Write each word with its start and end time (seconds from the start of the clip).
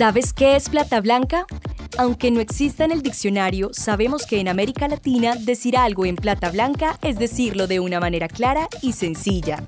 ¿Sabes 0.00 0.32
qué 0.32 0.56
es 0.56 0.70
plata 0.70 1.02
blanca? 1.02 1.44
Aunque 1.98 2.30
no 2.30 2.40
exista 2.40 2.86
en 2.86 2.90
el 2.90 3.02
diccionario, 3.02 3.68
sabemos 3.74 4.24
que 4.24 4.40
en 4.40 4.48
América 4.48 4.88
Latina 4.88 5.34
decir 5.38 5.76
algo 5.76 6.06
en 6.06 6.16
plata 6.16 6.50
blanca 6.50 6.98
es 7.02 7.18
decirlo 7.18 7.66
de 7.66 7.80
una 7.80 8.00
manera 8.00 8.26
clara 8.26 8.66
y 8.80 8.94
sencilla. 8.94 9.62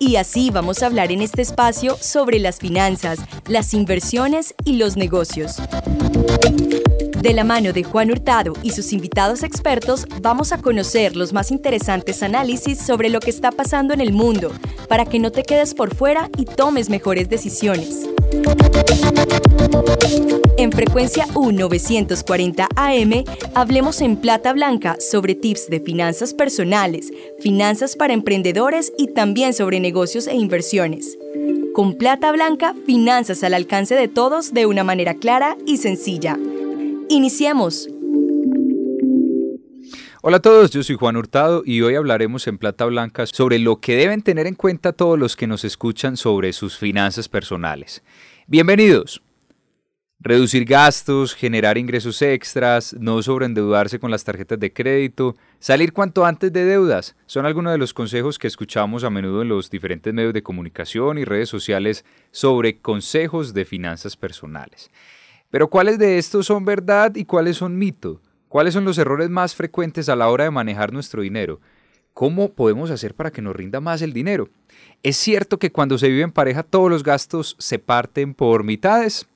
Y 0.00 0.16
así 0.16 0.50
vamos 0.50 0.82
a 0.82 0.86
hablar 0.86 1.12
en 1.12 1.22
este 1.22 1.42
espacio 1.42 1.96
sobre 2.00 2.40
las 2.40 2.58
finanzas, 2.58 3.20
las 3.46 3.72
inversiones 3.72 4.52
y 4.64 4.78
los 4.78 4.96
negocios. 4.96 5.62
De 7.20 7.32
la 7.32 7.42
mano 7.42 7.72
de 7.72 7.82
Juan 7.82 8.12
Hurtado 8.12 8.52
y 8.62 8.70
sus 8.70 8.92
invitados 8.92 9.42
expertos, 9.42 10.06
vamos 10.22 10.52
a 10.52 10.62
conocer 10.62 11.16
los 11.16 11.32
más 11.32 11.50
interesantes 11.50 12.22
análisis 12.22 12.78
sobre 12.78 13.08
lo 13.08 13.18
que 13.18 13.30
está 13.30 13.50
pasando 13.50 13.92
en 13.92 14.00
el 14.00 14.12
mundo, 14.12 14.52
para 14.88 15.04
que 15.04 15.18
no 15.18 15.32
te 15.32 15.42
quedes 15.42 15.74
por 15.74 15.96
fuera 15.96 16.30
y 16.36 16.44
tomes 16.44 16.88
mejores 16.88 17.28
decisiones. 17.28 18.08
En 20.58 20.70
frecuencia 20.70 21.26
U940 21.34 22.68
AM, 22.76 23.24
hablemos 23.54 24.00
en 24.00 24.16
plata 24.16 24.52
blanca 24.52 24.96
sobre 25.00 25.34
tips 25.34 25.68
de 25.70 25.80
finanzas 25.80 26.34
personales, 26.34 27.12
finanzas 27.40 27.96
para 27.96 28.12
emprendedores 28.12 28.92
y 28.96 29.08
también 29.08 29.54
sobre 29.54 29.80
negocios 29.80 30.28
e 30.28 30.36
inversiones. 30.36 31.18
Con 31.74 31.94
plata 31.94 32.30
blanca, 32.30 32.74
finanzas 32.86 33.42
al 33.42 33.54
alcance 33.54 33.96
de 33.96 34.06
todos 34.06 34.52
de 34.52 34.66
una 34.66 34.84
manera 34.84 35.14
clara 35.14 35.56
y 35.66 35.78
sencilla. 35.78 36.38
Iniciemos. 37.10 37.88
Hola 40.20 40.36
a 40.36 40.42
todos, 40.42 40.70
yo 40.72 40.82
soy 40.82 40.96
Juan 40.96 41.16
Hurtado 41.16 41.62
y 41.64 41.80
hoy 41.80 41.94
hablaremos 41.94 42.46
en 42.46 42.58
Plata 42.58 42.84
Blanca 42.84 43.24
sobre 43.26 43.58
lo 43.58 43.80
que 43.80 43.96
deben 43.96 44.20
tener 44.20 44.46
en 44.46 44.54
cuenta 44.54 44.92
todos 44.92 45.18
los 45.18 45.34
que 45.34 45.46
nos 45.46 45.64
escuchan 45.64 46.18
sobre 46.18 46.52
sus 46.52 46.76
finanzas 46.76 47.26
personales. 47.26 48.02
Bienvenidos. 48.46 49.22
Reducir 50.20 50.66
gastos, 50.66 51.34
generar 51.34 51.78
ingresos 51.78 52.20
extras, 52.20 52.94
no 52.98 53.22
sobreendeudarse 53.22 53.98
con 53.98 54.10
las 54.10 54.24
tarjetas 54.24 54.60
de 54.60 54.72
crédito, 54.72 55.34
salir 55.60 55.94
cuanto 55.94 56.26
antes 56.26 56.52
de 56.52 56.64
deudas, 56.64 57.16
son 57.24 57.46
algunos 57.46 57.72
de 57.72 57.78
los 57.78 57.94
consejos 57.94 58.38
que 58.38 58.48
escuchamos 58.48 59.04
a 59.04 59.10
menudo 59.10 59.40
en 59.40 59.48
los 59.48 59.70
diferentes 59.70 60.12
medios 60.12 60.34
de 60.34 60.42
comunicación 60.42 61.16
y 61.16 61.24
redes 61.24 61.48
sociales 61.48 62.04
sobre 62.32 62.80
consejos 62.80 63.54
de 63.54 63.64
finanzas 63.64 64.16
personales. 64.16 64.90
Pero 65.50 65.70
¿cuáles 65.70 65.98
de 65.98 66.18
estos 66.18 66.46
son 66.46 66.66
verdad 66.66 67.14
y 67.16 67.24
cuáles 67.24 67.56
son 67.56 67.78
mito? 67.78 68.20
¿Cuáles 68.48 68.74
son 68.74 68.84
los 68.84 68.98
errores 68.98 69.30
más 69.30 69.54
frecuentes 69.54 70.10
a 70.10 70.16
la 70.16 70.28
hora 70.28 70.44
de 70.44 70.50
manejar 70.50 70.92
nuestro 70.92 71.22
dinero? 71.22 71.60
¿Cómo 72.12 72.52
podemos 72.52 72.90
hacer 72.90 73.14
para 73.14 73.30
que 73.30 73.40
nos 73.40 73.56
rinda 73.56 73.80
más 73.80 74.02
el 74.02 74.12
dinero? 74.12 74.50
¿Es 75.02 75.16
cierto 75.16 75.58
que 75.58 75.72
cuando 75.72 75.96
se 75.96 76.08
vive 76.08 76.22
en 76.22 76.32
pareja 76.32 76.62
todos 76.62 76.90
los 76.90 77.02
gastos 77.02 77.56
se 77.58 77.78
parten 77.78 78.34
por 78.34 78.62
mitades? 78.62 79.26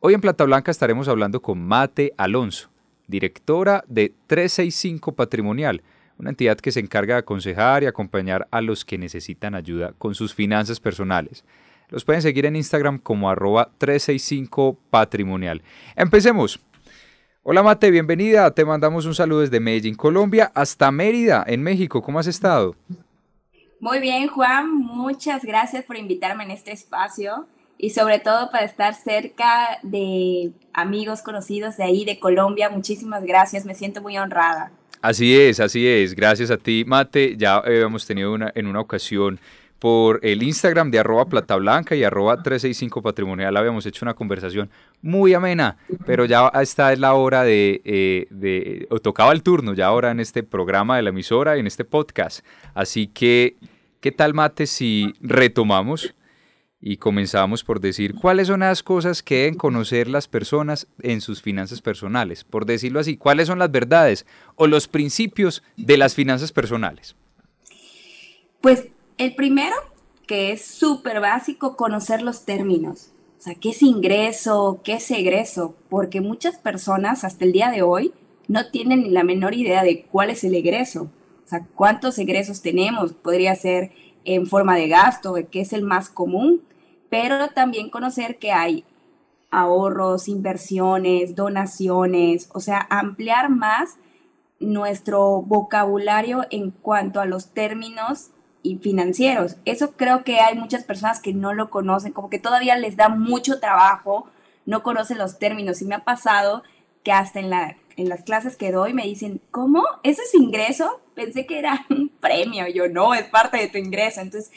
Hoy 0.00 0.14
en 0.14 0.20
Plata 0.20 0.44
Blanca 0.44 0.72
estaremos 0.72 1.06
hablando 1.06 1.40
con 1.40 1.64
Mate 1.64 2.14
Alonso, 2.16 2.68
directora 3.06 3.84
de 3.86 4.12
365 4.26 5.12
Patrimonial, 5.12 5.82
una 6.18 6.30
entidad 6.30 6.58
que 6.58 6.72
se 6.72 6.80
encarga 6.80 7.14
de 7.14 7.20
aconsejar 7.20 7.84
y 7.84 7.86
acompañar 7.86 8.48
a 8.50 8.60
los 8.60 8.84
que 8.84 8.98
necesitan 8.98 9.54
ayuda 9.54 9.92
con 9.98 10.16
sus 10.16 10.34
finanzas 10.34 10.80
personales. 10.80 11.44
Los 11.88 12.04
pueden 12.04 12.22
seguir 12.22 12.46
en 12.46 12.56
Instagram 12.56 12.98
como 12.98 13.30
arroba 13.30 13.70
365 13.78 14.78
patrimonial. 14.90 15.62
Empecemos. 15.96 16.60
Hola 17.42 17.62
Mate, 17.62 17.90
bienvenida. 17.90 18.50
Te 18.52 18.64
mandamos 18.64 19.04
un 19.04 19.14
saludo 19.14 19.40
desde 19.40 19.60
Medellín, 19.60 19.94
Colombia, 19.94 20.50
hasta 20.54 20.90
Mérida, 20.90 21.44
en 21.46 21.62
México. 21.62 22.00
¿Cómo 22.00 22.18
has 22.18 22.26
estado? 22.26 22.74
Muy 23.80 24.00
bien, 24.00 24.28
Juan. 24.28 24.74
Muchas 24.74 25.44
gracias 25.44 25.84
por 25.84 25.96
invitarme 25.96 26.44
en 26.44 26.52
este 26.52 26.72
espacio 26.72 27.46
y 27.76 27.90
sobre 27.90 28.18
todo 28.18 28.50
para 28.50 28.64
estar 28.64 28.94
cerca 28.94 29.78
de 29.82 30.52
amigos 30.72 31.20
conocidos 31.20 31.76
de 31.76 31.84
ahí, 31.84 32.06
de 32.06 32.18
Colombia. 32.18 32.70
Muchísimas 32.70 33.24
gracias. 33.24 33.66
Me 33.66 33.74
siento 33.74 34.00
muy 34.00 34.16
honrada. 34.16 34.72
Así 35.02 35.38
es, 35.38 35.60
así 35.60 35.86
es. 35.86 36.14
Gracias 36.14 36.50
a 36.50 36.56
ti, 36.56 36.84
Mate. 36.86 37.36
Ya 37.36 37.56
habíamos 37.56 38.06
tenido 38.06 38.32
una, 38.32 38.50
en 38.54 38.66
una 38.66 38.80
ocasión 38.80 39.38
por 39.78 40.20
el 40.22 40.42
Instagram 40.42 40.90
de 40.90 40.98
arroba 40.98 41.26
plata 41.26 41.56
blanca 41.56 41.94
y 41.94 42.04
arroba 42.04 42.42
365 42.42 43.02
patrimonial 43.02 43.56
habíamos 43.56 43.84
hecho 43.86 44.04
una 44.04 44.14
conversación 44.14 44.70
muy 45.02 45.34
amena, 45.34 45.76
pero 46.06 46.24
ya 46.24 46.50
esta 46.60 46.92
es 46.92 46.98
la 46.98 47.14
hora 47.14 47.44
de, 47.44 47.82
eh, 47.84 48.26
de, 48.30 48.86
o 48.90 48.98
tocaba 48.98 49.32
el 49.32 49.42
turno 49.42 49.74
ya 49.74 49.86
ahora 49.86 50.10
en 50.10 50.20
este 50.20 50.42
programa 50.42 50.96
de 50.96 51.02
la 51.02 51.10
emisora, 51.10 51.56
en 51.56 51.66
este 51.66 51.84
podcast. 51.84 52.44
Así 52.72 53.08
que, 53.08 53.56
¿qué 54.00 54.12
tal 54.12 54.32
Mate 54.34 54.66
si 54.66 55.12
retomamos 55.20 56.14
y 56.80 56.98
comenzamos 56.98 57.64
por 57.64 57.80
decir 57.80 58.14
cuáles 58.14 58.48
son 58.48 58.60
las 58.60 58.82
cosas 58.82 59.22
que 59.22 59.36
deben 59.36 59.54
conocer 59.54 60.08
las 60.08 60.28
personas 60.28 60.86
en 61.00 61.20
sus 61.20 61.42
finanzas 61.42 61.82
personales? 61.82 62.44
Por 62.44 62.66
decirlo 62.66 63.00
así, 63.00 63.16
¿cuáles 63.16 63.48
son 63.48 63.58
las 63.58 63.70
verdades 63.70 64.26
o 64.54 64.66
los 64.66 64.88
principios 64.88 65.62
de 65.76 65.96
las 65.96 66.14
finanzas 66.14 66.52
personales? 66.52 67.16
Pues 68.60 68.88
el 69.24 69.34
primero, 69.34 69.74
que 70.26 70.52
es 70.52 70.64
súper 70.64 71.20
básico, 71.20 71.76
conocer 71.76 72.22
los 72.22 72.44
términos. 72.44 73.10
O 73.38 73.42
sea, 73.42 73.54
¿qué 73.54 73.70
es 73.70 73.82
ingreso? 73.82 74.80
¿Qué 74.84 74.94
es 74.94 75.10
egreso? 75.10 75.74
Porque 75.88 76.20
muchas 76.20 76.58
personas 76.58 77.24
hasta 77.24 77.44
el 77.44 77.52
día 77.52 77.70
de 77.70 77.82
hoy 77.82 78.12
no 78.48 78.70
tienen 78.70 79.02
ni 79.02 79.10
la 79.10 79.24
menor 79.24 79.54
idea 79.54 79.82
de 79.82 80.04
cuál 80.04 80.30
es 80.30 80.44
el 80.44 80.54
egreso. 80.54 81.10
O 81.44 81.48
sea, 81.48 81.66
cuántos 81.74 82.18
egresos 82.18 82.62
tenemos. 82.62 83.12
Podría 83.12 83.54
ser 83.54 83.92
en 84.24 84.46
forma 84.46 84.76
de 84.76 84.88
gasto, 84.88 85.34
que 85.50 85.60
es 85.60 85.72
el 85.72 85.82
más 85.82 86.08
común, 86.08 86.62
pero 87.10 87.48
también 87.48 87.90
conocer 87.90 88.38
que 88.38 88.52
hay 88.52 88.84
ahorros, 89.50 90.28
inversiones, 90.28 91.34
donaciones, 91.34 92.50
o 92.52 92.60
sea, 92.60 92.86
ampliar 92.90 93.50
más 93.50 93.96
nuestro 94.58 95.42
vocabulario 95.42 96.44
en 96.50 96.70
cuanto 96.70 97.20
a 97.20 97.26
los 97.26 97.52
términos 97.52 98.30
y 98.64 98.78
financieros. 98.78 99.56
Eso 99.66 99.92
creo 99.92 100.24
que 100.24 100.40
hay 100.40 100.56
muchas 100.56 100.82
personas 100.82 101.20
que 101.20 101.34
no 101.34 101.52
lo 101.52 101.70
conocen, 101.70 102.12
como 102.12 102.30
que 102.30 102.40
todavía 102.40 102.76
les 102.76 102.96
da 102.96 103.10
mucho 103.10 103.60
trabajo, 103.60 104.26
no 104.64 104.82
conocen 104.82 105.18
los 105.18 105.38
términos. 105.38 105.82
Y 105.82 105.84
me 105.84 105.94
ha 105.94 106.02
pasado 106.02 106.64
que 107.04 107.12
hasta 107.12 107.38
en, 107.38 107.50
la, 107.50 107.76
en 107.96 108.08
las 108.08 108.22
clases 108.22 108.56
que 108.56 108.72
doy 108.72 108.94
me 108.94 109.04
dicen, 109.04 109.42
¿cómo? 109.50 109.84
¿Eso 110.02 110.22
es 110.22 110.34
ingreso? 110.34 111.02
Pensé 111.14 111.44
que 111.46 111.58
era 111.58 111.84
un 111.90 112.08
premio. 112.08 112.66
Yo 112.66 112.88
no, 112.88 113.14
es 113.14 113.24
parte 113.24 113.58
de 113.58 113.68
tu 113.68 113.76
ingreso. 113.76 114.22
Entonces, 114.22 114.50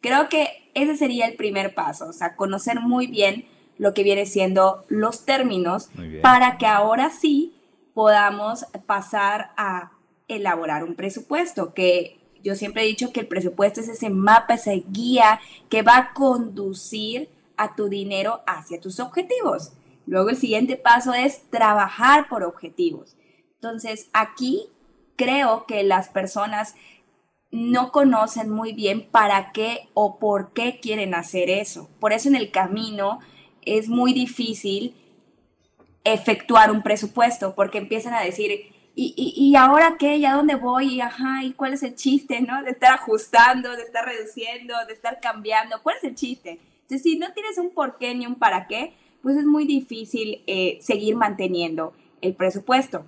creo 0.00 0.28
que 0.28 0.70
ese 0.74 0.96
sería 0.96 1.26
el 1.26 1.36
primer 1.36 1.74
paso, 1.74 2.08
o 2.08 2.12
sea, 2.12 2.34
conocer 2.34 2.80
muy 2.80 3.06
bien 3.06 3.46
lo 3.78 3.94
que 3.94 4.02
viene 4.02 4.26
siendo 4.26 4.84
los 4.88 5.24
términos 5.24 5.88
para 6.20 6.58
que 6.58 6.66
ahora 6.66 7.10
sí 7.10 7.54
podamos 7.94 8.66
pasar 8.86 9.52
a 9.56 9.92
elaborar 10.28 10.82
un 10.82 10.94
presupuesto, 10.94 11.74
que 11.74 12.21
yo 12.42 12.54
siempre 12.54 12.82
he 12.82 12.86
dicho 12.86 13.12
que 13.12 13.20
el 13.20 13.28
presupuesto 13.28 13.80
es 13.80 13.88
ese 13.88 14.10
mapa, 14.10 14.54
esa 14.54 14.72
guía 14.72 15.40
que 15.68 15.82
va 15.82 15.96
a 15.96 16.12
conducir 16.14 17.28
a 17.56 17.74
tu 17.74 17.88
dinero 17.88 18.42
hacia 18.46 18.80
tus 18.80 19.00
objetivos. 19.00 19.72
Luego 20.06 20.30
el 20.30 20.36
siguiente 20.36 20.76
paso 20.76 21.14
es 21.14 21.48
trabajar 21.50 22.28
por 22.28 22.42
objetivos. 22.42 23.16
Entonces, 23.54 24.08
aquí 24.12 24.68
creo 25.16 25.66
que 25.66 25.84
las 25.84 26.08
personas 26.08 26.74
no 27.52 27.92
conocen 27.92 28.50
muy 28.50 28.72
bien 28.72 29.08
para 29.08 29.52
qué 29.52 29.88
o 29.94 30.18
por 30.18 30.52
qué 30.52 30.80
quieren 30.80 31.14
hacer 31.14 31.50
eso. 31.50 31.88
Por 32.00 32.12
eso 32.12 32.28
en 32.28 32.34
el 32.34 32.50
camino 32.50 33.20
es 33.64 33.88
muy 33.88 34.12
difícil 34.12 34.96
efectuar 36.04 36.72
un 36.72 36.82
presupuesto 36.82 37.54
porque 37.54 37.78
empiezan 37.78 38.14
a 38.14 38.22
decir, 38.22 38.72
y, 38.94 39.34
y, 39.36 39.56
ahora 39.56 39.96
qué, 39.98 40.16
y 40.16 40.26
a 40.26 40.34
dónde 40.34 40.54
voy, 40.54 40.96
y 40.96 41.00
ajá, 41.00 41.42
y 41.44 41.52
cuál 41.52 41.72
es 41.72 41.82
el 41.82 41.94
chiste, 41.94 42.42
¿no? 42.42 42.62
De 42.62 42.72
estar 42.72 42.92
ajustando, 42.92 43.74
de 43.74 43.82
estar 43.82 44.04
reduciendo, 44.04 44.74
de 44.86 44.92
estar 44.92 45.18
cambiando, 45.20 45.82
¿cuál 45.82 45.96
es 45.96 46.04
el 46.04 46.14
chiste? 46.14 46.60
Entonces, 46.82 47.02
si 47.02 47.18
no 47.18 47.32
tienes 47.32 47.56
un 47.56 47.70
por 47.70 47.96
qué 47.96 48.14
ni 48.14 48.26
un 48.26 48.34
para 48.34 48.66
qué, 48.66 48.92
pues 49.22 49.36
es 49.36 49.44
muy 49.44 49.64
difícil 49.64 50.42
eh, 50.46 50.78
seguir 50.82 51.16
manteniendo 51.16 51.94
el 52.20 52.34
presupuesto. 52.34 53.06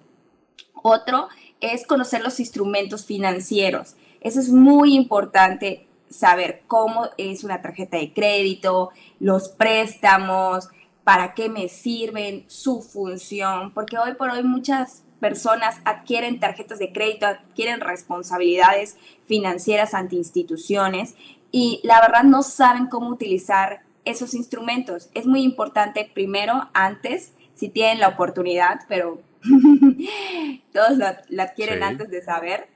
Otro 0.83 1.29
es 1.61 1.87
conocer 1.87 2.23
los 2.23 2.41
instrumentos 2.41 3.05
financieros. 3.05 3.97
Eso 4.21 4.41
es 4.41 4.51
muy 4.51 4.95
importante 4.95 5.87
saber 6.09 6.63
cómo 6.67 7.09
es 7.19 7.45
una 7.45 7.61
tarjeta 7.61 7.99
de 7.99 8.13
crédito, 8.13 8.91
los 9.19 9.49
préstamos, 9.49 10.69
para 11.03 11.35
qué 11.35 11.49
me 11.49 11.69
sirven, 11.69 12.45
su 12.47 12.81
función, 12.81 13.73
porque 13.73 13.99
hoy 13.99 14.15
por 14.15 14.31
hoy 14.31 14.43
muchas 14.43 15.04
personas 15.25 15.81
adquieren 15.87 16.39
tarjetas 16.39 16.79
de 16.79 16.93
crédito, 16.93 17.25
adquieren 17.25 17.81
responsabilidades 17.81 18.99
financieras 19.25 19.95
ante 19.95 20.17
instituciones 20.17 21.15
y 21.51 21.81
la 21.83 21.99
verdad 22.03 22.25
no 22.25 22.43
saben 22.43 22.89
cómo 22.89 23.09
utilizar 23.09 23.85
esos 24.05 24.35
instrumentos. 24.35 25.09
Es 25.15 25.25
muy 25.25 25.43
importante 25.43 26.11
primero, 26.13 26.69
antes, 26.75 27.33
si 27.55 27.71
tienen 27.71 28.01
la 28.01 28.09
oportunidad, 28.09 28.81
pero 28.87 29.23
todos 30.75 30.99
la, 30.99 31.23
adquieren 31.43 31.83
antes 31.83 32.11
de 32.11 32.21
saber, 32.21 32.69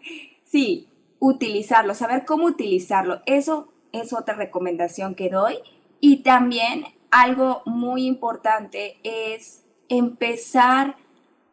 sí, 0.43 0.89
utilizarlo, 1.19 1.93
saber 1.93 2.25
cómo 2.25 2.47
utilizarlo. 2.47 3.21
Eso 3.27 3.75
es 3.93 4.15
otra 4.15 4.37
recomendación 4.37 5.15
que 5.15 5.29
doy. 5.29 5.59
Y 6.01 6.23
también 6.23 6.87
algo 7.11 7.61
muy 7.67 8.07
importante 8.07 8.97
es 9.03 9.65
empezar 9.91 10.97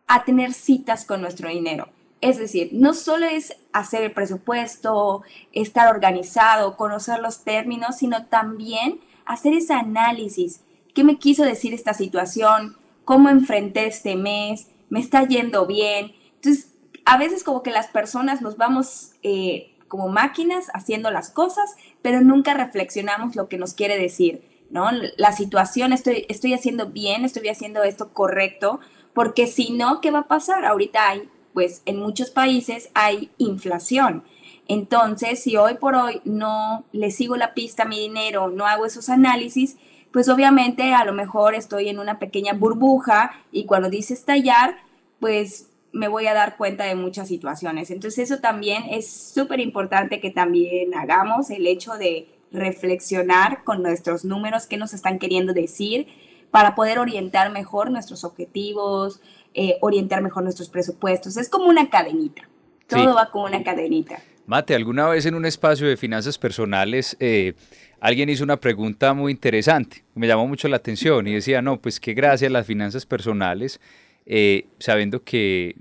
a 0.08 0.24
tener 0.24 0.54
citas 0.54 1.06
con 1.06 1.22
nuestro 1.22 1.50
dinero. 1.50 1.90
Es 2.22 2.38
decir, 2.38 2.70
no 2.72 2.94
solo 2.94 3.26
es 3.26 3.56
hacer 3.72 4.04
el 4.04 4.12
presupuesto, 4.12 5.24
estar 5.52 5.94
organizado, 5.94 6.78
conocer 6.78 7.20
los 7.20 7.44
términos, 7.44 7.98
sino 7.98 8.26
también 8.26 9.00
hacer 9.26 9.54
ese 9.54 9.74
análisis. 9.74 10.62
¿Qué 10.94 11.04
me 11.04 11.18
quiso 11.18 11.44
decir 11.44 11.74
esta 11.74 11.94
situación? 11.94 12.78
¿Cómo 13.04 13.30
enfrenté 13.30 13.88
este 13.88 14.16
mes? 14.16 14.70
¿Me 14.90 15.00
está 15.00 15.28
yendo 15.28 15.68
bien? 15.68 16.14
Entonces, 16.36 16.72
a 17.06 17.18
veces 17.18 17.44
como 17.44 17.62
que 17.62 17.72
las 17.72 17.88
personas 17.88 18.42
nos 18.42 18.58
vamos 18.58 19.12
eh, 19.22 19.76
como 19.88 20.08
máquinas 20.08 20.68
haciendo 20.74 21.12
las 21.12 21.30
cosas, 21.30 21.76
pero 22.02 22.22
nunca 22.22 22.54
reflexionamos 22.54 23.36
lo 23.36 23.48
que 23.50 23.58
nos 23.58 23.74
quiere 23.74 23.98
decir. 23.98 24.44
¿no? 24.70 24.90
La 25.18 25.32
situación, 25.32 25.94
estoy, 25.94 26.26
estoy 26.28 26.54
haciendo 26.54 26.88
bien, 26.88 27.24
estoy 27.24 27.50
haciendo 27.50 27.84
esto 27.84 28.14
correcto, 28.14 28.80
porque 29.16 29.48
si 29.48 29.72
no, 29.72 30.02
¿qué 30.02 30.12
va 30.12 30.20
a 30.20 30.28
pasar? 30.28 30.66
Ahorita 30.66 31.10
hay, 31.10 31.30
pues 31.54 31.82
en 31.86 31.98
muchos 31.98 32.30
países 32.30 32.90
hay 32.94 33.32
inflación. 33.38 34.24
Entonces, 34.68 35.42
si 35.42 35.56
hoy 35.56 35.76
por 35.76 35.96
hoy 35.96 36.22
no 36.26 36.84
le 36.92 37.10
sigo 37.12 37.38
la 37.38 37.54
pista 37.54 37.84
a 37.84 37.88
mi 37.88 37.98
dinero, 37.98 38.50
no 38.50 38.68
hago 38.68 38.86
esos 38.86 39.10
análisis, 39.10 39.78
pues 40.12 40.28
obviamente 40.28 40.94
a 40.94 41.06
lo 41.06 41.14
mejor 41.14 41.56
estoy 41.56 41.88
en 41.88 41.98
una 41.98 42.20
pequeña 42.20 42.54
burbuja 42.54 43.32
y 43.54 43.66
cuando 43.66 43.90
dice 43.90 44.14
estallar, 44.14 44.76
pues 45.22 45.70
me 45.94 46.10
voy 46.10 46.28
a 46.28 46.34
dar 46.34 46.58
cuenta 46.58 46.84
de 46.84 46.96
muchas 46.96 47.30
situaciones. 47.30 47.92
Entonces 47.92 48.30
eso 48.30 48.42
también 48.42 48.84
es 48.90 49.10
súper 49.10 49.62
importante 49.62 50.20
que 50.20 50.30
también 50.30 50.94
hagamos 50.94 51.50
el 51.52 51.68
hecho 51.68 51.94
de 51.94 52.28
reflexionar 52.52 53.64
con 53.64 53.82
nuestros 53.82 54.26
números, 54.26 54.68
qué 54.68 54.76
nos 54.76 54.94
están 54.94 55.20
queriendo 55.20 55.54
decir, 55.54 56.08
para 56.56 56.74
poder 56.74 57.00
orientar 57.00 57.52
mejor 57.52 57.92
nuestros 57.92 58.24
objetivos, 58.24 59.20
eh, 59.54 59.76
orientar 59.82 60.22
mejor 60.22 60.44
nuestros 60.44 60.70
presupuestos. 60.70 61.36
Es 61.36 61.50
como 61.50 61.66
una 61.66 61.90
cadenita. 61.90 62.48
Todo 62.88 63.14
va 63.14 63.30
como 63.30 63.44
una 63.44 63.62
cadenita. 63.62 64.20
Mate, 64.46 64.74
alguna 64.74 65.10
vez 65.10 65.26
en 65.26 65.36
un 65.36 65.46
espacio 65.46 65.86
de 65.86 65.98
finanzas 65.98 66.38
personales, 66.38 67.18
eh, 67.20 67.56
alguien 68.00 68.30
hizo 68.30 68.46
una 68.46 68.56
pregunta 68.56 69.14
muy 69.14 69.34
interesante, 69.34 70.06
me 70.14 70.28
llamó 70.28 70.48
mucho 70.48 70.70
la 70.70 70.78
atención 70.78 71.28
y 71.28 71.34
decía, 71.34 71.62
no, 71.62 71.82
pues 71.82 72.00
qué 72.00 72.14
gracias 72.14 72.48
a 72.50 72.54
las 72.54 72.66
finanzas 72.66 73.06
personales, 73.06 73.82
eh, 74.26 74.68
sabiendo 74.80 75.26
que 75.26 75.76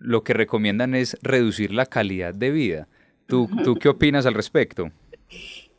lo 0.00 0.22
que 0.22 0.34
recomiendan 0.34 0.94
es 0.94 1.16
reducir 1.22 1.72
la 1.72 1.86
calidad 1.86 2.34
de 2.34 2.50
vida. 2.50 2.88
¿Tú, 3.26 3.48
¿Tú 3.64 3.76
qué 3.76 3.88
opinas 3.88 4.26
al 4.26 4.34
respecto? 4.34 4.90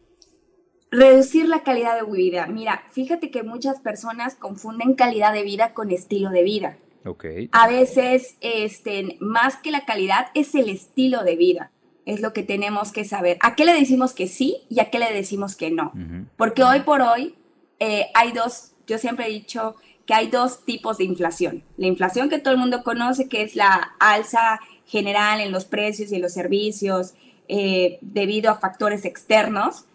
Reducir 0.91 1.47
la 1.47 1.63
calidad 1.63 1.95
de 1.95 2.11
vida. 2.11 2.47
Mira, 2.47 2.83
fíjate 2.91 3.31
que 3.31 3.43
muchas 3.43 3.79
personas 3.79 4.35
confunden 4.35 4.93
calidad 4.93 5.33
de 5.33 5.43
vida 5.43 5.73
con 5.73 5.89
estilo 5.89 6.29
de 6.29 6.43
vida. 6.43 6.77
Okay. 7.05 7.49
A 7.53 7.67
veces, 7.69 8.35
este, 8.41 9.17
más 9.21 9.55
que 9.55 9.71
la 9.71 9.85
calidad, 9.85 10.27
es 10.35 10.53
el 10.53 10.69
estilo 10.69 11.23
de 11.23 11.37
vida. 11.37 11.71
Es 12.05 12.19
lo 12.19 12.33
que 12.33 12.43
tenemos 12.43 12.91
que 12.91 13.05
saber. 13.05 13.37
¿A 13.39 13.55
qué 13.55 13.63
le 13.63 13.73
decimos 13.73 14.13
que 14.13 14.27
sí 14.27 14.63
y 14.69 14.81
a 14.81 14.89
qué 14.89 14.99
le 14.99 15.13
decimos 15.13 15.55
que 15.55 15.71
no? 15.71 15.93
Porque 16.35 16.63
hoy 16.63 16.81
por 16.81 17.01
hoy 17.01 17.35
eh, 17.79 18.07
hay 18.13 18.33
dos, 18.33 18.73
yo 18.85 18.97
siempre 18.97 19.27
he 19.27 19.29
dicho 19.29 19.75
que 20.05 20.13
hay 20.13 20.27
dos 20.27 20.65
tipos 20.65 20.97
de 20.97 21.05
inflación. 21.05 21.63
La 21.77 21.87
inflación 21.87 22.27
que 22.27 22.39
todo 22.39 22.53
el 22.53 22.59
mundo 22.59 22.83
conoce, 22.83 23.29
que 23.29 23.43
es 23.43 23.55
la 23.55 23.93
alza 23.99 24.59
general 24.85 25.39
en 25.39 25.53
los 25.53 25.63
precios 25.63 26.11
y 26.11 26.15
en 26.15 26.21
los 26.21 26.33
servicios 26.33 27.13
eh, 27.47 27.97
debido 28.01 28.51
a 28.51 28.55
factores 28.55 29.05
externos 29.05 29.85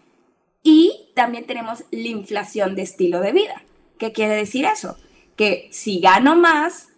y 0.66 1.12
también 1.14 1.46
tenemos 1.46 1.84
la 1.92 2.08
inflación 2.08 2.74
de 2.74 2.82
estilo 2.82 3.20
de 3.20 3.30
vida. 3.30 3.62
¿Qué 3.98 4.10
quiere 4.10 4.34
decir 4.34 4.64
eso? 4.64 4.98
Que 5.36 5.68
si 5.70 6.00
gano 6.00 6.34
más, 6.34 6.88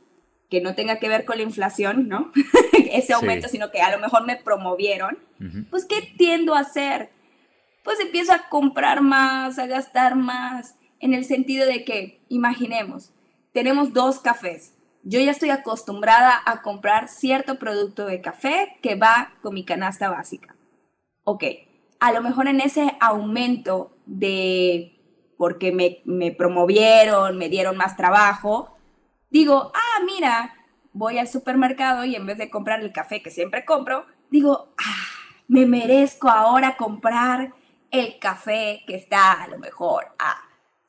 que 0.48 0.62
no 0.62 0.74
tenga 0.74 0.98
que 0.98 1.10
ver 1.10 1.26
con 1.26 1.36
la 1.36 1.42
inflación, 1.42 2.08
¿no? 2.08 2.32
Ese 2.92 3.12
aumento, 3.12 3.46
sino 3.48 3.70
que 3.70 3.82
a 3.82 3.94
lo 3.94 3.98
mejor 3.98 4.24
me 4.24 4.36
promovieron, 4.36 5.18
pues 5.68 5.84
¿qué 5.84 6.14
tiendo 6.16 6.54
a 6.54 6.60
hacer? 6.60 7.10
Pues 7.84 8.00
empiezo 8.00 8.32
a 8.32 8.48
comprar 8.48 9.02
más, 9.02 9.58
a 9.58 9.66
gastar 9.66 10.16
más, 10.16 10.76
en 10.98 11.12
el 11.12 11.26
sentido 11.26 11.66
de 11.66 11.84
que, 11.84 12.22
imaginemos, 12.30 13.12
tenemos 13.52 13.92
dos 13.92 14.18
cafés. 14.18 14.72
Yo 15.02 15.20
ya 15.20 15.30
estoy 15.30 15.50
acostumbrada 15.50 16.40
a 16.46 16.62
comprar 16.62 17.08
cierto 17.08 17.58
producto 17.58 18.06
de 18.06 18.22
café 18.22 18.78
que 18.80 18.94
va 18.94 19.34
con 19.42 19.52
mi 19.52 19.66
canasta 19.66 20.08
básica. 20.08 20.56
Ok, 21.24 21.44
a 22.00 22.12
lo 22.12 22.22
mejor 22.22 22.48
en 22.48 22.60
ese 22.60 22.96
aumento 23.00 23.96
de 24.06 24.94
porque 25.36 25.70
me, 25.70 26.02
me, 26.04 26.32
promovieron, 26.32 27.38
me 27.38 27.48
dieron 27.48 27.76
más 27.76 27.96
trabajo, 27.96 28.76
digo, 29.30 29.70
ah, 29.72 30.04
mira, 30.04 30.54
voy 30.92 31.18
al 31.18 31.28
supermercado 31.28 32.04
y 32.04 32.16
en 32.16 32.26
vez 32.26 32.38
de 32.38 32.50
comprar 32.50 32.80
el 32.80 32.92
café 32.92 33.22
que 33.22 33.30
siempre 33.30 33.64
compro, 33.64 34.04
digo, 34.30 34.74
ah, 34.78 35.06
me 35.46 35.64
merezco 35.64 36.28
ahora 36.28 36.76
comprar 36.76 37.54
el 37.90 38.18
café 38.18 38.82
que 38.86 38.96
está 38.96 39.44
a 39.44 39.48
lo 39.48 39.58
mejor 39.58 40.06
a 40.18 40.42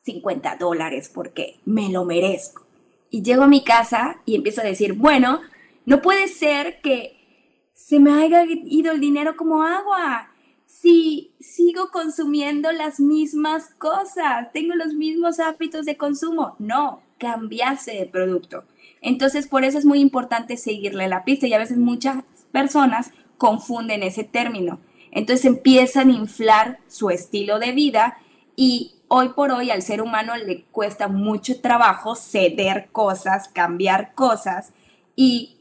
50 0.04 0.56
dólares 0.56 1.12
porque 1.14 1.60
me 1.66 1.90
lo 1.90 2.06
merezco. 2.06 2.66
Y 3.12 3.22
llego 3.24 3.44
a 3.44 3.48
mi 3.48 3.64
casa 3.64 4.22
y 4.26 4.36
empiezo 4.36 4.62
a 4.62 4.66
decir, 4.66 4.94
bueno, 4.94 5.42
no 5.86 6.02
puede 6.02 6.28
ser 6.28 6.82
que 6.82 7.72
se 7.74 8.00
me 8.00 8.22
haya 8.22 8.44
ido 8.46 8.92
el 8.92 9.00
dinero 9.00 9.36
como 9.38 9.64
agua 9.64 10.32
si 10.82 11.34
sigo 11.42 11.90
consumiendo 11.92 12.72
las 12.72 13.00
mismas 13.02 13.70
cosas, 13.78 14.52
tengo 14.54 14.76
los 14.76 14.94
mismos 14.94 15.40
hábitos 15.40 15.86
de 15.86 15.98
consumo. 15.98 16.56
No, 16.58 17.02
cambiase 17.18 17.94
de 17.96 18.06
producto. 18.06 18.64
Entonces, 19.02 19.48
por 19.48 19.66
eso 19.66 19.78
es 19.78 19.86
muy 19.86 20.00
importante 20.00 20.56
seguirle 20.56 21.10
la 21.10 21.26
pista 21.26 21.48
y 21.48 21.54
a 21.54 21.58
veces 21.58 21.78
muchas 21.78 22.24
personas 22.54 23.12
confunden 23.38 24.04
ese 24.04 24.24
término. 24.24 24.80
Entonces 25.12 25.46
empiezan 25.46 26.10
a 26.10 26.14
inflar 26.14 26.80
su 26.88 27.10
estilo 27.10 27.60
de 27.60 27.72
vida 27.72 28.18
y 28.56 28.94
hoy 29.08 29.30
por 29.30 29.52
hoy 29.52 29.72
al 29.72 29.82
ser 29.82 30.02
humano 30.02 30.38
le 30.38 30.64
cuesta 30.66 31.08
mucho 31.08 31.60
trabajo 31.60 32.16
ceder 32.16 32.90
cosas, 32.92 33.50
cambiar 33.50 34.14
cosas 34.14 34.72
y 35.16 35.58